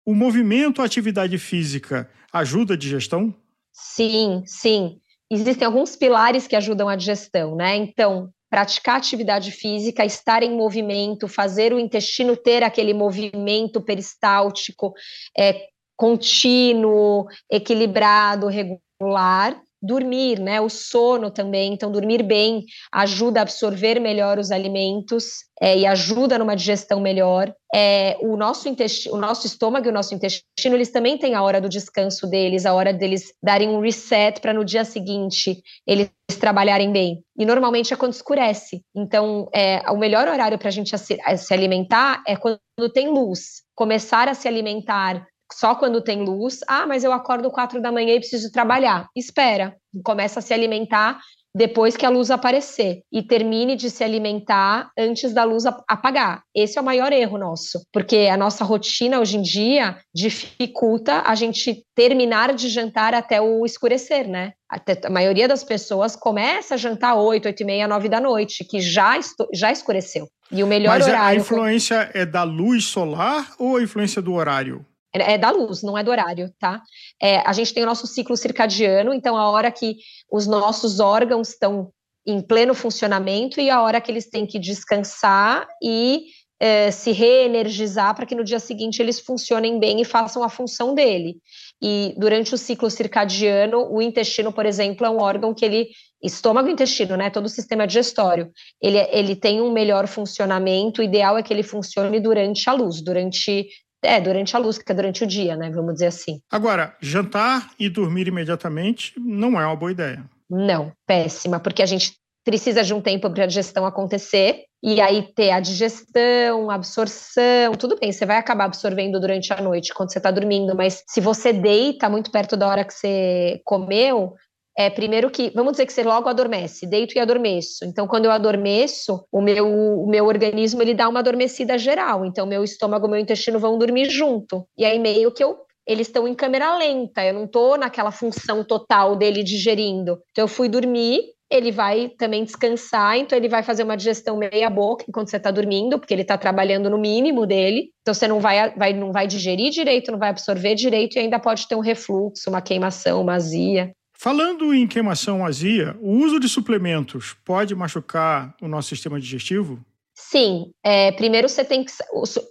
o 0.05 0.15
movimento, 0.15 0.81
a 0.81 0.85
atividade 0.85 1.37
física 1.37 2.09
ajuda 2.31 2.75
a 2.75 2.77
digestão? 2.77 3.35
Sim, 3.73 4.43
sim. 4.45 4.97
Existem 5.29 5.65
alguns 5.65 5.97
pilares 5.97 6.47
que 6.47 6.55
ajudam 6.55 6.87
a 6.87 6.95
digestão, 6.95 7.57
né? 7.57 7.75
Então, 7.75 8.29
praticar 8.49 8.95
atividade 8.95 9.51
física, 9.51 10.05
estar 10.05 10.41
em 10.41 10.55
movimento, 10.55 11.27
fazer 11.27 11.73
o 11.73 11.79
intestino 11.79 12.37
ter 12.37 12.63
aquele 12.63 12.93
movimento 12.93 13.81
peristáltico 13.81 14.93
é, 15.37 15.67
contínuo, 15.97 17.27
equilibrado, 17.51 18.47
regular, 18.47 19.61
dormir, 19.81 20.39
né? 20.39 20.59
O 20.59 20.69
sono 20.69 21.29
também. 21.29 21.73
Então, 21.73 21.91
dormir 21.91 22.23
bem 22.23 22.65
ajuda 22.91 23.39
a 23.39 23.43
absorver 23.43 23.99
melhor 23.99 24.39
os 24.39 24.51
alimentos 24.51 25.45
é, 25.61 25.77
e 25.77 25.85
ajuda 25.85 26.37
numa 26.37 26.55
digestão 26.55 26.99
melhor. 26.99 27.53
É, 27.73 28.17
o 28.21 28.37
nosso 28.37 28.67
o 29.11 29.17
nosso 29.17 29.45
estômago 29.45 29.87
e 29.87 29.89
o 29.89 29.93
nosso 29.93 30.13
intestino, 30.13 30.75
eles 30.75 30.91
também 30.91 31.17
têm 31.17 31.35
a 31.35 31.43
hora 31.43 31.59
do 31.59 31.69
descanso 31.69 32.27
deles, 32.27 32.65
a 32.65 32.73
hora 32.73 32.93
deles 32.93 33.33
darem 33.43 33.69
um 33.69 33.79
reset 33.79 34.39
para 34.39 34.53
no 34.53 34.63
dia 34.63 34.85
seguinte 34.85 35.61
eles 35.85 36.09
trabalharem 36.39 36.91
bem. 36.91 37.23
E 37.37 37.45
normalmente 37.45 37.93
é 37.93 37.97
quando 37.97 38.13
escurece. 38.13 38.81
Então, 38.95 39.49
é, 39.53 39.81
o 39.91 39.97
melhor 39.97 40.27
horário 40.27 40.57
para 40.57 40.69
a 40.69 40.71
gente 40.71 40.97
se 40.97 41.53
alimentar 41.53 42.23
é 42.27 42.35
quando 42.35 42.59
tem 42.93 43.09
luz. 43.09 43.63
Começar 43.75 44.27
a 44.27 44.33
se 44.33 44.47
alimentar 44.47 45.25
só 45.51 45.75
quando 45.75 46.01
tem 46.01 46.23
luz. 46.23 46.59
Ah, 46.67 46.85
mas 46.85 47.03
eu 47.03 47.11
acordo 47.11 47.51
quatro 47.51 47.81
da 47.81 47.91
manhã 47.91 48.13
e 48.15 48.19
preciso 48.19 48.51
trabalhar. 48.51 49.07
Espera, 49.15 49.75
começa 50.03 50.39
a 50.39 50.41
se 50.41 50.53
alimentar 50.53 51.19
depois 51.57 51.97
que 51.97 52.05
a 52.05 52.09
luz 52.09 52.29
aparecer 52.29 53.01
e 53.11 53.23
termine 53.23 53.75
de 53.75 53.89
se 53.89 54.03
alimentar 54.03 54.91
antes 54.95 55.33
da 55.33 55.43
luz 55.43 55.65
apagar. 55.65 56.43
Esse 56.53 56.77
é 56.77 56.81
o 56.81 56.85
maior 56.85 57.11
erro 57.11 57.39
nosso, 57.39 57.81
porque 57.91 58.29
a 58.31 58.37
nossa 58.37 58.63
rotina 58.63 59.19
hoje 59.19 59.37
em 59.37 59.41
dia 59.41 59.97
dificulta 60.13 61.23
a 61.25 61.33
gente 61.33 61.83
terminar 61.95 62.53
de 62.53 62.69
jantar 62.69 63.15
até 63.15 63.41
o 63.41 63.65
escurecer, 63.65 64.27
né? 64.27 64.53
A 64.69 65.09
maioria 65.09 65.47
das 65.47 65.63
pessoas 65.63 66.15
começa 66.15 66.75
a 66.75 66.77
jantar 66.77 67.15
8, 67.15 67.47
8 67.47 67.61
e 67.61 67.65
meia, 67.65 67.87
9 67.87 68.07
da 68.07 68.21
noite, 68.21 68.63
que 68.63 68.79
já, 68.79 69.19
já 69.51 69.71
escureceu. 69.71 70.27
E 70.51 70.63
o 70.63 70.67
melhor 70.67 70.99
Mas 70.99 71.07
horário. 71.07 71.39
a 71.39 71.41
influência 71.41 72.11
é 72.13 72.25
da 72.25 72.43
luz 72.43 72.85
solar 72.85 73.53
ou 73.57 73.77
a 73.77 73.81
influência 73.81 74.21
do 74.21 74.33
horário? 74.33 74.85
É 75.23 75.37
da 75.37 75.51
luz, 75.51 75.81
não 75.83 75.97
é 75.97 76.03
do 76.03 76.11
horário, 76.11 76.53
tá? 76.59 76.81
É, 77.21 77.39
a 77.39 77.53
gente 77.53 77.73
tem 77.73 77.83
o 77.83 77.85
nosso 77.85 78.07
ciclo 78.07 78.35
circadiano, 78.35 79.13
então 79.13 79.37
a 79.37 79.49
hora 79.49 79.71
que 79.71 79.97
os 80.31 80.47
nossos 80.47 80.99
órgãos 80.99 81.49
estão 81.49 81.91
em 82.25 82.41
pleno 82.41 82.73
funcionamento 82.73 83.61
e 83.61 83.69
a 83.69 83.81
hora 83.81 84.01
que 84.01 84.11
eles 84.11 84.29
têm 84.29 84.45
que 84.45 84.59
descansar 84.59 85.65
e 85.81 86.25
é, 86.59 86.91
se 86.91 87.11
reenergizar 87.11 88.15
para 88.15 88.25
que 88.25 88.35
no 88.35 88.43
dia 88.43 88.59
seguinte 88.59 89.01
eles 89.01 89.19
funcionem 89.19 89.79
bem 89.79 90.01
e 90.01 90.05
façam 90.05 90.43
a 90.43 90.49
função 90.49 90.93
dele. 90.93 91.37
E 91.81 92.13
durante 92.17 92.53
o 92.53 92.57
ciclo 92.57 92.89
circadiano, 92.89 93.87
o 93.91 94.01
intestino, 94.01 94.51
por 94.51 94.65
exemplo, 94.65 95.05
é 95.05 95.09
um 95.09 95.21
órgão 95.21 95.53
que 95.53 95.63
ele 95.63 95.89
estômago 96.21 96.67
e 96.67 96.71
intestino, 96.71 97.15
né, 97.15 97.29
todo 97.29 97.45
o 97.45 97.49
sistema 97.49 97.85
digestório, 97.85 98.51
ele, 98.81 98.97
ele 99.11 99.35
tem 99.35 99.61
um 99.61 99.71
melhor 99.71 100.07
funcionamento, 100.07 100.99
o 100.99 101.03
ideal 101.03 101.37
é 101.37 101.43
que 101.43 101.53
ele 101.53 101.61
funcione 101.61 102.19
durante 102.19 102.67
a 102.67 102.73
luz, 102.73 103.01
durante 103.01 103.67
é, 104.03 104.21
durante 104.21 104.55
a 104.55 104.59
luz, 104.59 104.77
que 104.77 104.91
é 104.91 104.95
durante 104.95 105.23
o 105.23 105.27
dia, 105.27 105.55
né? 105.55 105.69
Vamos 105.69 105.93
dizer 105.93 106.07
assim. 106.07 106.39
Agora, 106.51 106.95
jantar 107.01 107.71
e 107.79 107.89
dormir 107.89 108.27
imediatamente 108.27 109.13
não 109.17 109.59
é 109.59 109.65
uma 109.65 109.75
boa 109.75 109.91
ideia. 109.91 110.23
Não, 110.49 110.91
péssima, 111.05 111.59
porque 111.59 111.81
a 111.81 111.85
gente 111.85 112.13
precisa 112.45 112.81
de 112.81 112.93
um 112.93 113.01
tempo 113.01 113.29
para 113.29 113.43
a 113.43 113.47
digestão 113.47 113.85
acontecer, 113.85 114.63
e 114.81 115.01
aí 115.01 115.21
ter 115.35 115.51
a 115.51 115.59
digestão, 115.59 116.71
a 116.71 116.75
absorção, 116.75 117.73
tudo 117.77 117.97
bem, 117.99 118.09
você 118.09 118.25
vai 118.25 118.37
acabar 118.37 118.63
absorvendo 118.63 119.19
durante 119.19 119.51
a 119.51 119.61
noite 119.61 119.93
quando 119.93 120.13
você 120.13 120.19
está 120.19 120.31
dormindo, 120.31 120.73
mas 120.73 121.03
se 121.09 121.19
você 121.19 121.51
deita 121.51 122.07
muito 122.07 122.31
perto 122.31 122.55
da 122.55 122.67
hora 122.67 122.85
que 122.85 122.93
você 122.93 123.59
comeu, 123.65 124.33
é 124.77 124.89
primeiro 124.89 125.31
que, 125.31 125.49
vamos 125.55 125.71
dizer 125.71 125.87
que 125.87 125.93
você 125.93 126.03
logo 126.03 126.29
adormece, 126.29 126.85
deito 126.85 127.17
e 127.17 127.19
adormeço. 127.19 127.83
Então, 127.83 128.07
quando 128.07 128.25
eu 128.25 128.31
adormeço, 128.31 129.25
o 129.31 129.41
meu, 129.41 129.67
o 129.67 130.07
meu 130.07 130.25
organismo 130.25 130.83
ele 130.83 130.93
dá 130.93 131.09
uma 131.09 131.19
adormecida 131.19 131.77
geral. 131.79 132.23
Então, 132.23 132.45
meu 132.45 132.63
estômago, 132.63 133.07
meu 133.07 133.19
intestino 133.19 133.59
vão 133.59 133.79
dormir 133.79 134.09
junto. 134.09 134.67
E 134.77 134.85
aí, 134.85 134.99
meio 134.99 135.31
que 135.31 135.43
eu 135.43 135.57
eles 135.87 136.07
estão 136.07 136.27
em 136.27 136.35
câmera 136.35 136.77
lenta, 136.77 137.23
eu 137.23 137.33
não 137.33 137.45
estou 137.45 137.77
naquela 137.77 138.11
função 138.11 138.61
total 138.61 139.15
dele 139.15 139.41
digerindo. 139.41 140.19
Então 140.31 140.43
eu 140.43 140.47
fui 140.47 140.67
dormir, 140.67 141.21
ele 141.49 141.71
vai 141.71 142.09
também 142.17 142.43
descansar, 142.43 143.17
então 143.17 143.37
ele 143.37 143.47
vai 143.47 143.63
fazer 143.63 143.83
uma 143.83 143.95
digestão 143.95 144.35
meia 144.35 144.69
boca 144.69 145.05
enquanto 145.07 145.29
você 145.29 145.37
está 145.37 145.49
dormindo, 145.49 145.97
porque 145.97 146.13
ele 146.13 146.23
está 146.23 146.37
trabalhando 146.37 146.89
no 146.89 146.97
mínimo 146.97 147.45
dele. 147.45 147.91
Então 148.01 148.13
você 148.13 148.27
não 148.27 148.41
vai, 148.41 148.75
vai, 148.75 148.91
não 148.91 149.13
vai 149.13 149.27
digerir 149.27 149.71
direito, 149.71 150.11
não 150.11 150.19
vai 150.19 150.29
absorver 150.29 150.75
direito 150.75 151.15
e 151.15 151.19
ainda 151.19 151.39
pode 151.39 151.65
ter 151.69 151.75
um 151.75 151.79
refluxo, 151.79 152.49
uma 152.49 152.61
queimação, 152.61 153.21
uma 153.21 153.35
azia. 153.35 153.93
Falando 154.19 154.73
em 154.73 154.87
queimação 154.87 155.45
azia, 155.45 155.95
o 156.01 156.11
uso 156.11 156.39
de 156.39 156.49
suplementos 156.49 157.35
pode 157.45 157.75
machucar 157.75 158.55
o 158.59 158.67
nosso 158.67 158.89
sistema 158.89 159.19
digestivo? 159.19 159.79
Sim, 160.15 160.71
é, 160.83 161.11
primeiro 161.11 161.47
você 161.47 161.63
tem 161.63 161.83
que. 161.83 161.91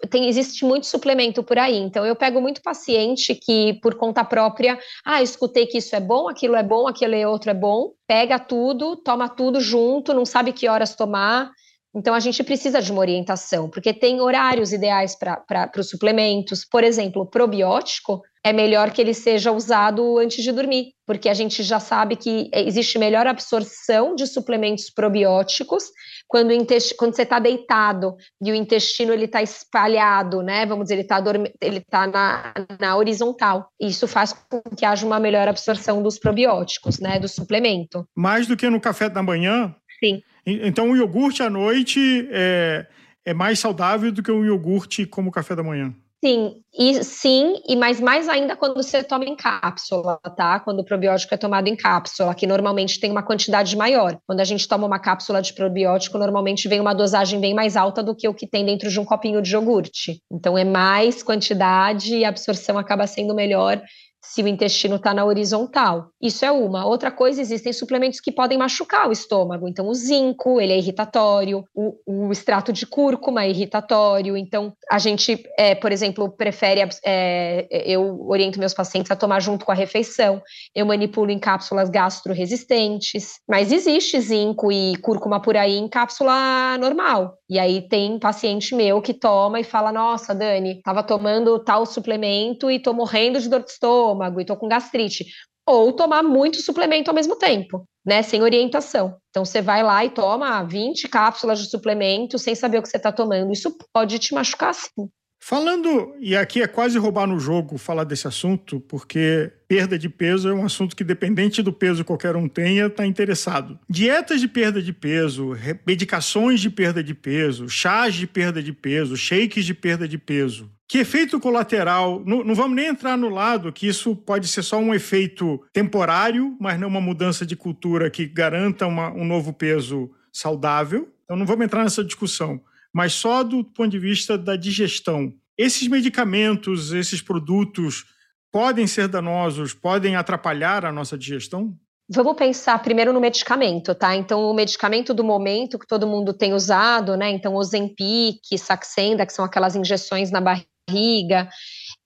Tem, 0.08 0.28
existe 0.28 0.64
muito 0.64 0.86
suplemento 0.86 1.42
por 1.42 1.58
aí. 1.58 1.76
Então, 1.76 2.06
eu 2.06 2.14
pego 2.14 2.40
muito 2.40 2.62
paciente 2.62 3.34
que, 3.34 3.80
por 3.82 3.96
conta 3.96 4.24
própria, 4.24 4.78
ah, 5.04 5.20
escutei 5.20 5.66
que 5.66 5.78
isso 5.78 5.96
é 5.96 6.00
bom, 6.00 6.28
aquilo 6.28 6.54
é 6.54 6.62
bom, 6.62 6.86
aquilo 6.86 7.16
é 7.16 7.26
outro 7.26 7.50
é 7.50 7.54
bom, 7.54 7.90
pega 8.06 8.38
tudo, 8.38 8.94
toma 8.94 9.28
tudo 9.28 9.60
junto, 9.60 10.14
não 10.14 10.24
sabe 10.24 10.52
que 10.52 10.68
horas 10.68 10.94
tomar. 10.94 11.50
Então, 11.96 12.12
a 12.12 12.20
gente 12.20 12.44
precisa 12.44 12.82
de 12.82 12.92
uma 12.92 13.00
orientação, 13.00 13.70
porque 13.70 13.94
tem 13.94 14.20
horários 14.20 14.70
ideais 14.70 15.16
para 15.16 15.70
os 15.78 15.88
suplementos. 15.88 16.62
Por 16.62 16.84
exemplo, 16.84 17.22
o 17.22 17.26
probiótico 17.26 18.20
é 18.44 18.52
melhor 18.52 18.90
que 18.90 19.00
ele 19.00 19.14
seja 19.14 19.50
usado 19.50 20.18
antes 20.18 20.44
de 20.44 20.52
dormir, 20.52 20.92
porque 21.06 21.26
a 21.26 21.34
gente 21.34 21.62
já 21.62 21.80
sabe 21.80 22.14
que 22.14 22.50
existe 22.52 22.98
melhor 22.98 23.26
absorção 23.26 24.14
de 24.14 24.26
suplementos 24.26 24.90
probióticos 24.90 25.84
quando, 26.28 26.50
quando 26.98 27.16
você 27.16 27.22
está 27.22 27.38
deitado 27.38 28.14
e 28.42 28.52
o 28.52 28.54
intestino 28.54 29.12
ele 29.12 29.24
está 29.24 29.42
espalhado, 29.42 30.42
né? 30.42 30.66
Vamos 30.66 30.84
dizer, 30.84 30.96
ele 30.96 31.02
está 31.02 31.22
ele 31.62 31.80
tá 31.80 32.06
na, 32.06 32.54
na 32.78 32.96
horizontal. 32.96 33.68
Isso 33.80 34.06
faz 34.06 34.32
com 34.32 34.60
que 34.76 34.84
haja 34.84 35.06
uma 35.06 35.18
melhor 35.18 35.48
absorção 35.48 36.02
dos 36.02 36.18
probióticos, 36.18 37.00
né? 37.00 37.18
Do 37.18 37.28
suplemento. 37.28 38.06
Mais 38.14 38.46
do 38.46 38.56
que 38.56 38.68
no 38.68 38.80
café 38.80 39.08
da 39.08 39.22
manhã? 39.22 39.74
Sim. 40.02 40.22
Então, 40.46 40.90
o 40.90 40.96
iogurte 40.96 41.42
à 41.42 41.50
noite 41.50 42.28
é, 42.30 42.86
é 43.24 43.34
mais 43.34 43.58
saudável 43.58 44.12
do 44.12 44.22
que 44.22 44.30
um 44.30 44.44
iogurte 44.44 45.04
como 45.04 45.32
café 45.32 45.56
da 45.56 45.62
manhã? 45.62 45.92
Sim, 46.24 46.54
e 46.76 47.04
sim, 47.04 47.62
e 47.68 47.76
mais 47.76 48.00
mais 48.00 48.26
ainda 48.28 48.56
quando 48.56 48.74
você 48.74 49.02
toma 49.04 49.24
em 49.24 49.36
cápsula, 49.36 50.18
tá? 50.34 50.58
Quando 50.58 50.80
o 50.80 50.84
probiótico 50.84 51.34
é 51.34 51.36
tomado 51.36 51.68
em 51.68 51.76
cápsula, 51.76 52.34
que 52.34 52.46
normalmente 52.46 52.98
tem 52.98 53.10
uma 53.10 53.22
quantidade 53.22 53.76
maior. 53.76 54.18
Quando 54.26 54.40
a 54.40 54.44
gente 54.44 54.66
toma 54.66 54.86
uma 54.86 54.98
cápsula 54.98 55.42
de 55.42 55.52
probiótico, 55.52 56.16
normalmente 56.16 56.68
vem 56.68 56.80
uma 56.80 56.94
dosagem 56.94 57.38
bem 57.38 57.54
mais 57.54 57.76
alta 57.76 58.02
do 58.02 58.14
que 58.14 58.26
o 58.26 58.34
que 58.34 58.46
tem 58.46 58.64
dentro 58.64 58.90
de 58.90 58.98
um 58.98 59.04
copinho 59.04 59.42
de 59.42 59.52
iogurte. 59.52 60.20
Então 60.32 60.56
é 60.56 60.64
mais 60.64 61.22
quantidade 61.22 62.16
e 62.16 62.24
a 62.24 62.30
absorção 62.30 62.78
acaba 62.78 63.06
sendo 63.06 63.34
melhor 63.34 63.80
se 64.22 64.42
o 64.42 64.48
intestino 64.48 64.96
está 64.96 65.14
na 65.14 65.24
horizontal. 65.24 66.08
Isso 66.20 66.44
é 66.44 66.50
uma. 66.50 66.84
Outra 66.84 67.10
coisa, 67.10 67.40
existem 67.40 67.72
suplementos 67.72 68.20
que 68.20 68.32
podem 68.32 68.58
machucar 68.58 69.08
o 69.08 69.12
estômago. 69.12 69.68
Então, 69.68 69.86
o 69.88 69.94
zinco, 69.94 70.60
ele 70.60 70.72
é 70.72 70.78
irritatório, 70.78 71.64
o, 71.74 71.94
o 72.06 72.32
extrato 72.32 72.72
de 72.72 72.86
cúrcuma 72.86 73.44
é 73.44 73.50
irritatório. 73.50 74.36
Então, 74.36 74.72
a 74.90 74.98
gente, 74.98 75.42
é, 75.58 75.74
por 75.74 75.92
exemplo, 75.92 76.30
prefere, 76.30 76.88
é, 77.04 77.66
eu 77.70 78.26
oriento 78.28 78.58
meus 78.58 78.74
pacientes 78.74 79.10
a 79.10 79.16
tomar 79.16 79.40
junto 79.40 79.64
com 79.64 79.72
a 79.72 79.76
refeição. 79.76 80.42
Eu 80.74 80.86
manipulo 80.86 81.30
em 81.30 81.38
cápsulas 81.38 81.88
gastro-resistentes. 81.88 83.40
Mas 83.48 83.70
existe 83.70 84.20
zinco 84.20 84.72
e 84.72 84.96
cúrcuma 84.96 85.40
por 85.40 85.56
aí 85.56 85.76
em 85.76 85.88
cápsula 85.88 86.76
normal. 86.78 87.34
E 87.48 87.58
aí 87.58 87.88
tem 87.88 88.18
paciente 88.18 88.74
meu 88.74 89.00
que 89.00 89.14
toma 89.14 89.60
e 89.60 89.64
fala: 89.64 89.92
Nossa, 89.92 90.34
Dani, 90.34 90.78
estava 90.78 91.02
tomando 91.02 91.58
tal 91.60 91.86
suplemento 91.86 92.68
e 92.70 92.80
tô 92.80 92.92
morrendo 92.92 93.40
de 93.40 93.48
dor 93.48 93.62
de 93.62 93.70
estômago 93.70 94.15
e 94.40 94.44
tô 94.44 94.56
com 94.56 94.68
gastrite. 94.68 95.26
Ou 95.66 95.92
tomar 95.92 96.22
muito 96.22 96.62
suplemento 96.62 97.10
ao 97.10 97.14
mesmo 97.14 97.36
tempo, 97.36 97.84
né? 98.04 98.22
Sem 98.22 98.42
orientação. 98.42 99.16
Então 99.30 99.44
você 99.44 99.60
vai 99.60 99.82
lá 99.82 100.04
e 100.04 100.10
toma 100.10 100.62
20 100.62 101.08
cápsulas 101.08 101.58
de 101.58 101.68
suplemento 101.68 102.38
sem 102.38 102.54
saber 102.54 102.78
o 102.78 102.82
que 102.82 102.88
você 102.88 102.96
está 102.96 103.10
tomando. 103.10 103.52
Isso 103.52 103.76
pode 103.92 104.18
te 104.18 104.32
machucar 104.32 104.74
sim. 104.74 105.08
Falando, 105.48 106.16
e 106.18 106.34
aqui 106.36 106.60
é 106.60 106.66
quase 106.66 106.98
roubar 106.98 107.26
no 107.26 107.38
jogo 107.38 107.78
falar 107.78 108.04
desse 108.04 108.26
assunto, 108.26 108.80
porque 108.80 109.52
perda 109.68 109.98
de 109.98 110.08
peso 110.08 110.48
é 110.48 110.52
um 110.52 110.64
assunto 110.64 110.96
que, 110.96 111.04
dependente 111.04 111.62
do 111.62 111.72
peso 111.72 112.02
que 112.02 112.06
qualquer 112.08 112.34
um 112.34 112.48
tenha, 112.48 112.86
está 112.86 113.06
interessado. 113.06 113.78
Dietas 113.88 114.40
de 114.40 114.48
perda 114.48 114.82
de 114.82 114.92
peso, 114.92 115.52
medicações 115.86 116.60
de 116.60 116.68
perda 116.68 117.02
de 117.02 117.14
peso, 117.14 117.68
chás 117.68 118.14
de 118.14 118.26
perda 118.26 118.62
de 118.62 118.72
peso, 118.72 119.16
shakes 119.16 119.64
de 119.64 119.74
perda 119.74 120.08
de 120.08 120.18
peso. 120.18 120.68
Que 120.88 120.98
efeito 120.98 121.40
colateral, 121.40 122.22
não, 122.24 122.44
não, 122.44 122.54
vamos 122.54 122.76
nem 122.76 122.86
entrar 122.86 123.16
no 123.16 123.28
lado 123.28 123.72
que 123.72 123.88
isso 123.88 124.14
pode 124.14 124.46
ser 124.46 124.62
só 124.62 124.78
um 124.78 124.94
efeito 124.94 125.60
temporário, 125.72 126.56
mas 126.60 126.78
não 126.78 126.86
uma 126.86 127.00
mudança 127.00 127.44
de 127.44 127.56
cultura 127.56 128.08
que 128.08 128.26
garanta 128.26 128.86
uma, 128.86 129.10
um 129.10 129.24
novo 129.24 129.52
peso 129.52 130.10
saudável. 130.32 131.12
Então 131.24 131.36
não 131.36 131.44
vamos 131.44 131.64
entrar 131.64 131.82
nessa 131.82 132.04
discussão 132.04 132.60
mas 132.96 133.12
só 133.12 133.42
do 133.42 133.62
ponto 133.62 133.90
de 133.90 133.98
vista 133.98 134.38
da 134.38 134.56
digestão. 134.56 135.30
Esses 135.58 135.86
medicamentos, 135.86 136.94
esses 136.94 137.20
produtos 137.20 138.06
podem 138.50 138.86
ser 138.86 139.06
danosos, 139.06 139.74
podem 139.74 140.16
atrapalhar 140.16 140.82
a 140.82 140.90
nossa 140.90 141.18
digestão? 141.18 141.76
Vamos 142.08 142.38
pensar 142.38 142.82
primeiro 142.82 143.12
no 143.12 143.20
medicamento, 143.20 143.94
tá? 143.94 144.16
Então, 144.16 144.44
o 144.44 144.54
medicamento 144.54 145.12
do 145.12 145.22
momento 145.22 145.78
que 145.78 145.86
todo 145.86 146.06
mundo 146.06 146.32
tem 146.32 146.54
usado, 146.54 147.18
né? 147.18 147.28
Então, 147.28 147.54
Ozempic, 147.54 148.40
Saxenda, 148.56 149.26
que 149.26 149.32
são 149.34 149.44
aquelas 149.44 149.76
injeções 149.76 150.30
na 150.30 150.40
barriga, 150.40 150.66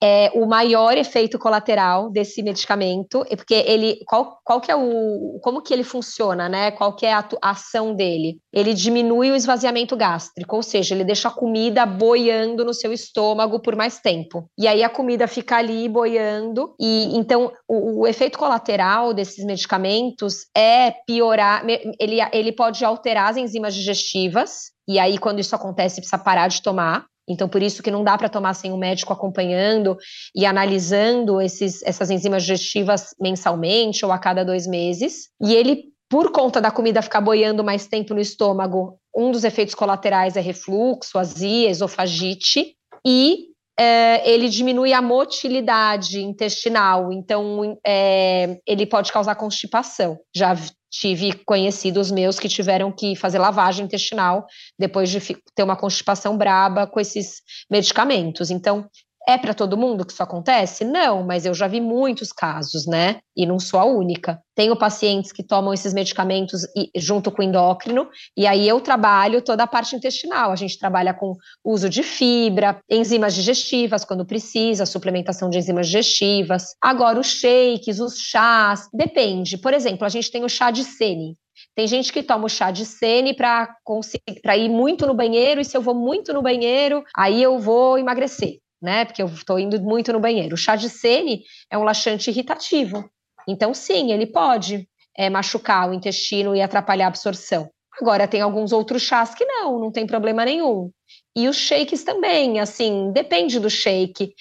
é 0.02 0.30
o 0.34 0.46
maior 0.46 0.96
efeito 0.96 1.38
colateral 1.38 2.10
desse 2.10 2.42
medicamento, 2.42 3.24
porque 3.36 3.54
ele, 3.54 4.00
qual, 4.06 4.38
qual 4.42 4.60
que 4.60 4.70
é 4.70 4.76
o, 4.76 5.38
como 5.42 5.60
que 5.60 5.74
ele 5.74 5.84
funciona, 5.84 6.48
né? 6.48 6.70
Qual 6.70 6.94
que 6.96 7.04
é 7.04 7.12
a, 7.12 7.28
a 7.42 7.50
ação 7.50 7.94
dele? 7.94 8.38
Ele 8.52 8.72
diminui 8.72 9.30
o 9.30 9.36
esvaziamento 9.36 9.94
gástrico, 9.96 10.56
ou 10.56 10.62
seja, 10.62 10.94
ele 10.94 11.04
deixa 11.04 11.28
a 11.28 11.32
comida 11.32 11.84
boiando 11.84 12.64
no 12.64 12.72
seu 12.72 12.92
estômago 12.92 13.60
por 13.60 13.76
mais 13.76 14.00
tempo. 14.00 14.48
E 14.58 14.66
aí 14.66 14.82
a 14.82 14.88
comida 14.88 15.28
fica 15.28 15.56
ali 15.56 15.88
boiando, 15.88 16.74
e 16.80 17.16
então 17.16 17.52
o, 17.68 18.00
o 18.02 18.06
efeito 18.06 18.38
colateral 18.38 19.12
desses 19.12 19.44
medicamentos 19.44 20.46
é 20.56 20.92
piorar, 21.06 21.62
ele, 21.98 22.18
ele 22.32 22.52
pode 22.52 22.82
alterar 22.84 23.30
as 23.30 23.36
enzimas 23.36 23.74
digestivas, 23.74 24.70
e 24.90 24.98
aí, 24.98 25.18
quando 25.18 25.38
isso 25.38 25.54
acontece, 25.54 26.00
precisa 26.00 26.18
parar 26.18 26.48
de 26.48 26.60
tomar. 26.60 27.06
Então, 27.30 27.48
por 27.48 27.62
isso 27.62 27.82
que 27.82 27.90
não 27.90 28.02
dá 28.02 28.18
para 28.18 28.28
tomar 28.28 28.54
sem 28.54 28.72
um 28.72 28.76
médico 28.76 29.12
acompanhando 29.12 29.96
e 30.34 30.44
analisando 30.44 31.40
esses, 31.40 31.80
essas 31.84 32.10
enzimas 32.10 32.42
digestivas 32.42 33.14
mensalmente 33.20 34.04
ou 34.04 34.10
a 34.10 34.18
cada 34.18 34.44
dois 34.44 34.66
meses. 34.66 35.28
E 35.40 35.54
ele, 35.54 35.84
por 36.08 36.32
conta 36.32 36.60
da 36.60 36.72
comida 36.72 37.00
ficar 37.00 37.20
boiando 37.20 37.62
mais 37.62 37.86
tempo 37.86 38.14
no 38.14 38.20
estômago, 38.20 38.98
um 39.16 39.30
dos 39.30 39.44
efeitos 39.44 39.76
colaterais 39.76 40.36
é 40.36 40.40
refluxo, 40.40 41.18
azia, 41.18 41.70
esofagite. 41.70 42.74
E 43.06 43.50
é, 43.78 44.28
ele 44.28 44.48
diminui 44.48 44.92
a 44.92 45.00
motilidade 45.00 46.20
intestinal, 46.20 47.10
então 47.12 47.78
é, 47.86 48.58
ele 48.66 48.84
pode 48.84 49.12
causar 49.12 49.36
constipação. 49.36 50.18
Já 50.34 50.54
tive 50.90 51.32
conhecidos 51.44 52.10
meus 52.10 52.38
que 52.38 52.48
tiveram 52.48 52.90
que 52.90 53.14
fazer 53.14 53.38
lavagem 53.38 53.86
intestinal 53.86 54.46
depois 54.78 55.08
de 55.08 55.20
ter 55.54 55.62
uma 55.62 55.76
constipação 55.76 56.36
braba 56.36 56.86
com 56.86 56.98
esses 56.98 57.42
medicamentos. 57.70 58.50
Então, 58.50 58.88
é 59.30 59.38
para 59.38 59.54
todo 59.54 59.76
mundo 59.76 60.04
que 60.04 60.12
isso 60.12 60.22
acontece? 60.22 60.84
Não, 60.84 61.22
mas 61.22 61.46
eu 61.46 61.54
já 61.54 61.68
vi 61.68 61.80
muitos 61.80 62.32
casos, 62.32 62.86
né? 62.86 63.20
E 63.36 63.46
não 63.46 63.60
sou 63.60 63.78
a 63.78 63.84
única. 63.84 64.40
Tenho 64.56 64.76
pacientes 64.76 65.30
que 65.30 65.44
tomam 65.44 65.72
esses 65.72 65.94
medicamentos 65.94 66.62
junto 66.96 67.30
com 67.30 67.40
o 67.40 67.44
endócrino, 67.44 68.08
e 68.36 68.46
aí 68.46 68.68
eu 68.68 68.80
trabalho 68.80 69.40
toda 69.40 69.62
a 69.62 69.66
parte 69.66 69.94
intestinal. 69.94 70.50
A 70.50 70.56
gente 70.56 70.78
trabalha 70.78 71.14
com 71.14 71.36
uso 71.64 71.88
de 71.88 72.02
fibra, 72.02 72.78
enzimas 72.90 73.34
digestivas 73.34 74.04
quando 74.04 74.26
precisa, 74.26 74.84
suplementação 74.84 75.48
de 75.48 75.58
enzimas 75.58 75.86
digestivas. 75.86 76.74
Agora, 76.82 77.20
os 77.20 77.28
shakes, 77.28 78.00
os 78.00 78.18
chás, 78.18 78.88
depende. 78.92 79.56
Por 79.56 79.72
exemplo, 79.72 80.04
a 80.04 80.08
gente 80.08 80.30
tem 80.30 80.44
o 80.44 80.48
chá 80.48 80.70
de 80.70 80.82
sene. 80.82 81.36
Tem 81.74 81.86
gente 81.86 82.12
que 82.12 82.22
toma 82.22 82.46
o 82.46 82.48
chá 82.48 82.70
de 82.70 82.84
sene 82.84 83.32
para 83.32 84.56
ir 84.56 84.68
muito 84.68 85.06
no 85.06 85.14
banheiro, 85.14 85.60
e 85.60 85.64
se 85.64 85.76
eu 85.76 85.82
vou 85.82 85.94
muito 85.94 86.32
no 86.32 86.42
banheiro, 86.42 87.04
aí 87.16 87.40
eu 87.40 87.58
vou 87.58 87.96
emagrecer 87.96 88.58
né? 88.80 89.04
Porque 89.04 89.22
eu 89.22 89.26
estou 89.26 89.58
indo 89.58 89.80
muito 89.80 90.12
no 90.12 90.20
banheiro. 90.20 90.54
O 90.54 90.58
chá 90.58 90.76
de 90.76 90.88
sene 90.88 91.42
é 91.70 91.76
um 91.76 91.82
laxante 91.84 92.30
irritativo. 92.30 93.08
Então, 93.46 93.74
sim, 93.74 94.12
ele 94.12 94.26
pode 94.26 94.88
é, 95.16 95.28
machucar 95.28 95.88
o 95.88 95.94
intestino 95.94 96.54
e 96.54 96.62
atrapalhar 96.62 97.06
a 97.06 97.08
absorção. 97.08 97.70
Agora, 98.00 98.28
tem 98.28 98.40
alguns 98.40 98.72
outros 98.72 99.02
chás 99.02 99.34
que 99.34 99.44
não, 99.44 99.78
não 99.78 99.92
tem 99.92 100.06
problema 100.06 100.44
nenhum. 100.44 100.90
E 101.36 101.48
os 101.48 101.56
shakes 101.56 102.02
também, 102.02 102.58
assim, 102.60 103.12
depende 103.12 103.58
do 103.58 103.68
shake. 103.68 104.32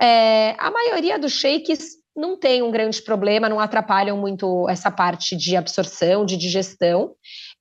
É, 0.00 0.54
a 0.58 0.70
maioria 0.70 1.18
dos 1.18 1.32
shakes 1.32 1.96
não 2.16 2.36
tem 2.36 2.62
um 2.62 2.70
grande 2.70 3.00
problema, 3.02 3.48
não 3.48 3.60
atrapalham 3.60 4.16
muito 4.16 4.68
essa 4.68 4.90
parte 4.90 5.36
de 5.36 5.56
absorção, 5.56 6.24
de 6.24 6.36
digestão. 6.36 7.14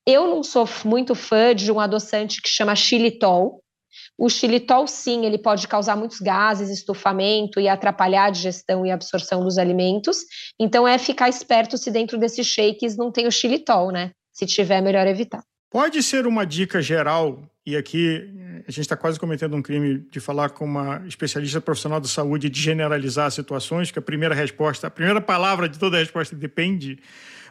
Eu 0.06 0.28
não 0.28 0.44
sou 0.44 0.68
muito 0.86 1.14
fã 1.14 1.54
de 1.54 1.72
um 1.72 1.80
adoçante 1.80 2.42
que 2.42 2.50
chama 2.50 2.76
xilitol, 2.76 3.62
O 4.18 4.30
xilitol, 4.30 4.88
sim, 4.88 5.26
ele 5.26 5.38
pode 5.38 5.68
causar 5.68 5.96
muitos 5.96 6.20
gases, 6.20 6.70
estufamento 6.70 7.60
e 7.60 7.70
atrapalhar 7.70 8.26
a 8.26 8.30
digestão 8.32 8.86
e 8.86 8.92
absorção 8.92 9.44
dos 9.44 9.58
alimentos. 9.58 10.18
Então, 10.60 10.88
é 10.88 10.98
ficar 10.98 11.30
esperto 11.30 11.78
se 11.78 11.92
dentro 11.92 12.18
desses 12.18 12.48
shakes 12.48 12.98
não 12.98 13.12
tem 13.12 13.28
o 13.28 13.32
xilitol, 13.32 13.92
né? 13.92 14.12
Se 14.34 14.46
tiver, 14.46 14.82
melhor 14.82 15.06
evitar. 15.06 15.44
Pode 15.70 16.02
ser 16.02 16.26
uma 16.26 16.46
dica 16.46 16.82
geral, 16.82 17.44
e 17.66 17.76
aqui 17.76 18.24
a 18.68 18.72
gente 18.72 18.82
está 18.82 18.96
quase 18.96 19.20
cometendo 19.20 19.56
um 19.56 19.62
crime 19.62 20.00
de 20.10 20.20
falar 20.20 20.50
com 20.50 20.66
uma 20.66 21.04
especialista 21.06 21.60
profissional 21.60 22.00
de 22.00 22.08
saúde 22.08 22.50
de 22.50 22.60
generalizar 22.60 23.30
situações, 23.30 23.92
que 23.92 24.00
a 24.00 24.02
primeira 24.02 24.34
resposta, 24.34 24.88
a 24.88 24.90
primeira 24.90 25.22
palavra 25.22 25.68
de 25.68 25.78
toda 25.78 25.98
a 25.98 26.00
resposta 26.00 26.36
depende. 26.36 27.00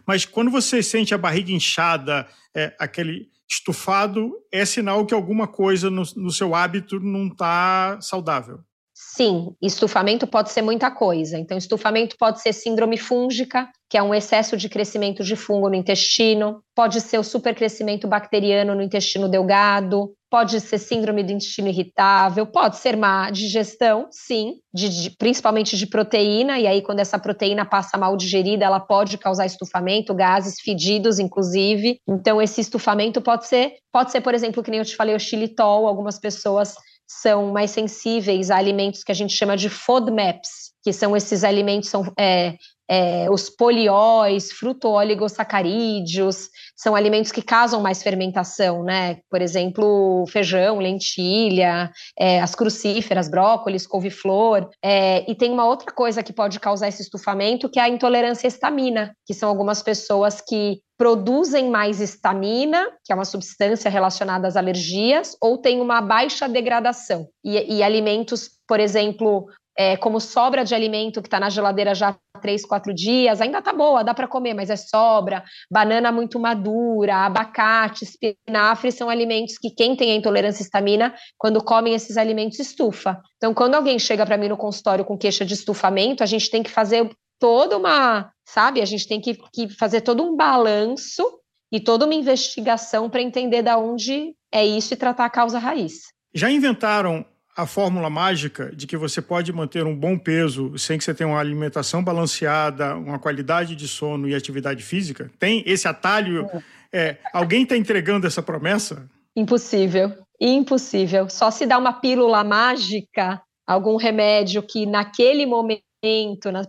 Mas 0.07 0.24
quando 0.24 0.50
você 0.50 0.83
sente 0.83 1.14
a 1.14 1.18
barriga 1.18 1.52
inchada, 1.52 2.26
é, 2.55 2.74
aquele 2.79 3.29
estufado, 3.49 4.33
é 4.53 4.65
sinal 4.65 5.07
que 5.07 5.15
alguma 5.15 5.47
coisa 5.47 5.91
no, 5.91 6.03
no 6.17 6.31
seu 6.31 6.55
hábito 6.55 6.99
não 7.01 7.29
está 7.29 7.99
saudável. 8.01 8.61
Sim, 8.99 9.55
estufamento 9.61 10.27
pode 10.27 10.51
ser 10.51 10.63
muita 10.63 10.91
coisa. 10.91 11.39
Então, 11.39 11.59
estufamento 11.59 12.17
pode 12.19 12.41
ser 12.41 12.55
síndrome 12.55 12.97
fúngica, 12.97 13.69
que 13.91 13.99
é 13.99 14.03
um 14.03 14.15
excesso 14.15 14.57
de 14.57 14.71
crescimento 14.71 15.23
de 15.23 15.37
fungo 15.37 15.69
no 15.69 15.75
intestino, 15.75 16.63
pode 16.75 17.03
ser 17.03 17.19
o 17.19 17.23
supercrescimento 17.23 18.09
bacteriano 18.09 18.75
no 18.75 18.83
intestino 18.83 19.29
delgado, 19.29 20.15
pode 20.31 20.61
ser 20.61 20.79
síndrome 20.79 21.23
do 21.23 21.33
intestino 21.33 21.69
irritável, 21.69 22.47
pode 22.47 22.77
ser 22.77 22.97
má 22.97 23.31
digestão, 23.31 24.09
sim, 24.11 24.55
de, 24.73 24.89
de, 24.89 25.11
principalmente 25.11 25.77
de 25.77 25.87
proteína, 25.87 26.59
e 26.59 26.67
aí 26.67 26.83
quando 26.83 27.01
essa 27.01 27.19
proteína 27.19 27.65
passa 27.65 27.97
mal 27.97 28.17
digerida, 28.17 28.65
ela 28.65 28.81
pode 28.81 29.19
causar 29.19 29.47
estufamento, 29.47 30.15
gases, 30.15 30.61
fedidos, 30.61 31.19
inclusive. 31.19 31.99
Então, 32.09 32.41
esse 32.43 32.61
estufamento 32.61 33.21
pode 33.21 33.47
ser, 33.47 33.75
pode 33.93 34.11
ser, 34.11 34.21
por 34.21 34.35
exemplo, 34.35 34.62
que 34.62 34.71
nem 34.71 34.79
eu 34.79 34.85
te 34.85 34.97
falei, 34.97 35.15
o 35.15 35.21
xilitol, 35.21 35.87
algumas 35.87 36.19
pessoas 36.19 36.75
são 37.07 37.53
mais 37.53 37.71
sensíveis 37.71 38.51
a 38.51 38.57
alimentos 38.57 39.05
que 39.05 39.12
a 39.12 39.15
gente 39.15 39.35
chama 39.35 39.57
de 39.57 39.69
FODMAPs, 39.69 40.73
que 40.83 40.93
são 40.93 41.17
esses 41.17 41.45
alimentos, 41.45 41.89
são 41.89 42.12
é, 42.19 42.57
é, 42.88 43.29
os 43.31 43.51
polióis, 43.51 44.53
fruto-oligosacarídeos, 44.53 46.49
são 46.77 46.94
alimentos 46.94 47.33
que 47.33 47.42
causam 47.42 47.81
mais 47.81 48.03
fermentação, 48.03 48.83
né? 48.83 49.18
Por 49.31 49.42
exemplo, 49.42 50.25
feijão, 50.29 50.79
lentilha, 50.79 51.90
é, 52.18 52.40
as 52.40 52.55
crucíferas, 52.55 53.29
brócolis, 53.29 53.87
couve-flor. 53.87 54.68
É, 54.83 55.29
e 55.31 55.35
tem 55.35 55.51
uma 55.51 55.66
outra 55.66 55.92
coisa 55.92 56.22
que 56.22 56.33
pode 56.33 56.61
causar 56.61 56.88
esse 56.88 57.03
estufamento, 57.03 57.68
que 57.68 57.81
é 57.81 57.83
a 57.83 57.88
intolerância 57.88 58.46
à 58.46 58.49
estamina, 58.49 59.14
que 59.27 59.35
são 59.35 59.49
algumas 59.49 59.83
pessoas 59.83 60.40
que 60.40 60.81
produzem 60.99 61.68
mais 61.68 62.01
estamina, 62.01 62.87
que 63.05 63.12
é 63.12 63.14
uma 63.14 63.25
substância 63.25 63.90
relacionada 63.90 64.49
às 64.49 64.57
alergias, 64.57 65.37
ou 65.42 65.59
tem 65.59 65.81
uma 65.81 66.01
baixa 66.01 66.49
degradação. 66.49 67.29
E, 67.44 67.77
e 67.77 67.83
alimentos, 67.83 68.51
por 68.66 68.81
exemplo, 68.81 69.46
é, 69.77 69.97
como 69.97 70.19
sobra 70.19 70.65
de 70.65 70.75
alimento 70.75 71.21
que 71.21 71.29
está 71.29 71.39
na 71.39 71.51
geladeira 71.51 71.95
já 71.95 72.09
há 72.09 72.39
três, 72.39 72.65
quatro 72.65 72.95
dias, 72.95 73.41
ainda 73.41 73.61
tá 73.61 73.73
boa, 73.73 74.03
dá 74.03 74.15
para 74.15 74.27
comer, 74.27 74.55
mas 74.55 74.71
é 74.71 74.77
sobra. 74.77 75.45
Banana 75.71 76.11
muito 76.11 76.41
madura, 76.41 77.27
abacate, 77.27 78.05
espinafre 78.05 78.91
são 78.91 79.11
alimentos 79.11 79.59
que 79.59 79.71
quem 79.71 79.95
tem 79.95 80.12
a 80.12 80.15
intolerância 80.15 80.62
à 80.62 80.65
histamina, 80.65 81.15
quando 81.37 81.62
comem 81.62 81.95
esses 81.95 82.17
alimentos, 82.17 82.59
estufa. 82.59 83.21
Então, 83.37 83.53
quando 83.53 83.75
alguém 83.75 83.99
chega 83.99 84.25
para 84.25 84.39
mim 84.39 84.49
no 84.49 84.57
consultório 84.57 85.05
com 85.05 85.19
queixa 85.19 85.45
de 85.45 85.55
estufamento, 85.55 86.23
a 86.23 86.27
gente 86.27 86.51
tem 86.51 86.62
que 86.62 86.71
fazer 86.71 87.11
toda 87.39 87.77
uma, 87.77 88.31
sabe? 88.47 88.81
A 88.81 88.87
gente 88.87 89.07
tem 89.07 89.21
que, 89.21 89.35
que 89.53 89.69
fazer 89.69 90.01
todo 90.01 90.23
um 90.23 90.35
balanço 90.35 91.23
e 91.71 91.81
toda 91.81 92.07
uma 92.07 92.15
investigação 92.15 93.11
para 93.11 93.21
entender 93.21 93.62
da 93.62 93.77
onde 93.77 94.35
é 94.53 94.65
isso 94.65 94.95
e 94.95 94.97
tratar 94.97 95.27
a 95.27 95.31
causa 95.31 95.59
raiz. 95.59 96.05
Já 96.35 96.51
inventaram 96.51 97.25
a 97.57 97.66
fórmula 97.66 98.11
mágica 98.11 98.71
de 98.75 98.87
que 98.87 98.97
você 98.97 99.23
pode 99.23 99.51
manter 99.53 99.85
um 99.87 99.97
bom 99.97 100.19
peso 100.19 100.77
sem 100.79 100.99
que 100.99 101.05
você 101.05 101.14
tenha 101.14 101.29
uma 101.29 101.40
alimentação 101.40 102.05
balanceada, 102.05 102.95
uma 102.97 103.19
qualidade 103.19 103.75
de 103.75 103.88
sono 103.88 104.29
e 104.29 104.35
atividade 104.35 104.83
física? 104.83 105.31
Tem 105.38 105.62
esse 105.66 105.88
atalho? 105.88 106.49
É, 106.92 107.16
alguém 107.33 107.62
está 107.62 107.77
entregando 107.77 108.27
essa 108.27 108.42
promessa? 108.42 109.09
Impossível, 109.35 110.12
impossível. 110.40 111.31
Só 111.31 111.51
se 111.51 111.66
dá 111.66 111.79
uma 111.79 111.95
pílula 111.95 112.45
mágica, 112.45 113.40
algum 113.66 113.97
remédio 113.97 114.62
que 114.62 114.85
naquele 114.85 115.47
momento, 115.47 116.53
na, 116.53 116.62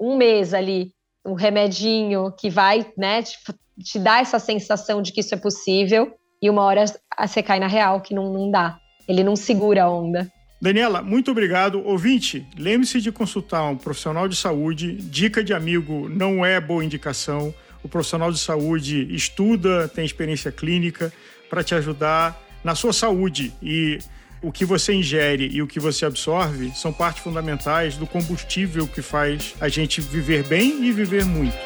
um 0.00 0.16
mês 0.16 0.52
ali, 0.52 0.90
um 1.24 1.34
remedinho 1.34 2.32
que 2.32 2.50
vai, 2.50 2.84
né, 2.98 3.22
te, 3.22 3.38
te 3.84 3.98
dar 3.98 4.20
essa 4.20 4.40
sensação 4.40 5.00
de 5.00 5.12
que 5.12 5.20
isso 5.20 5.34
é 5.34 5.38
possível 5.38 6.12
e 6.42 6.50
uma 6.50 6.64
hora 6.64 6.84
você 7.20 7.40
cai 7.40 7.60
na 7.60 7.68
real 7.68 8.00
que 8.00 8.12
não, 8.12 8.32
não 8.32 8.50
dá. 8.50 8.81
Ele 9.08 9.24
não 9.24 9.36
segura 9.36 9.84
a 9.84 9.90
onda. 9.90 10.30
Daniela, 10.60 11.02
muito 11.02 11.30
obrigado. 11.30 11.84
Ouvinte, 11.84 12.46
lembre-se 12.56 13.00
de 13.00 13.10
consultar 13.10 13.64
um 13.68 13.76
profissional 13.76 14.28
de 14.28 14.36
saúde. 14.36 14.92
Dica 14.92 15.42
de 15.42 15.52
amigo 15.52 16.08
não 16.08 16.46
é 16.46 16.60
boa 16.60 16.84
indicação. 16.84 17.52
O 17.82 17.88
profissional 17.88 18.30
de 18.30 18.38
saúde 18.38 19.12
estuda, 19.12 19.88
tem 19.88 20.04
experiência 20.04 20.52
clínica 20.52 21.12
para 21.50 21.64
te 21.64 21.74
ajudar 21.74 22.40
na 22.62 22.76
sua 22.76 22.92
saúde. 22.92 23.52
E 23.60 23.98
o 24.40 24.52
que 24.52 24.64
você 24.64 24.92
ingere 24.92 25.48
e 25.52 25.60
o 25.60 25.66
que 25.66 25.80
você 25.80 26.04
absorve 26.04 26.72
são 26.76 26.92
partes 26.92 27.24
fundamentais 27.24 27.96
do 27.96 28.06
combustível 28.06 28.86
que 28.86 29.02
faz 29.02 29.54
a 29.60 29.68
gente 29.68 30.00
viver 30.00 30.44
bem 30.44 30.84
e 30.84 30.92
viver 30.92 31.24
muito. 31.24 31.56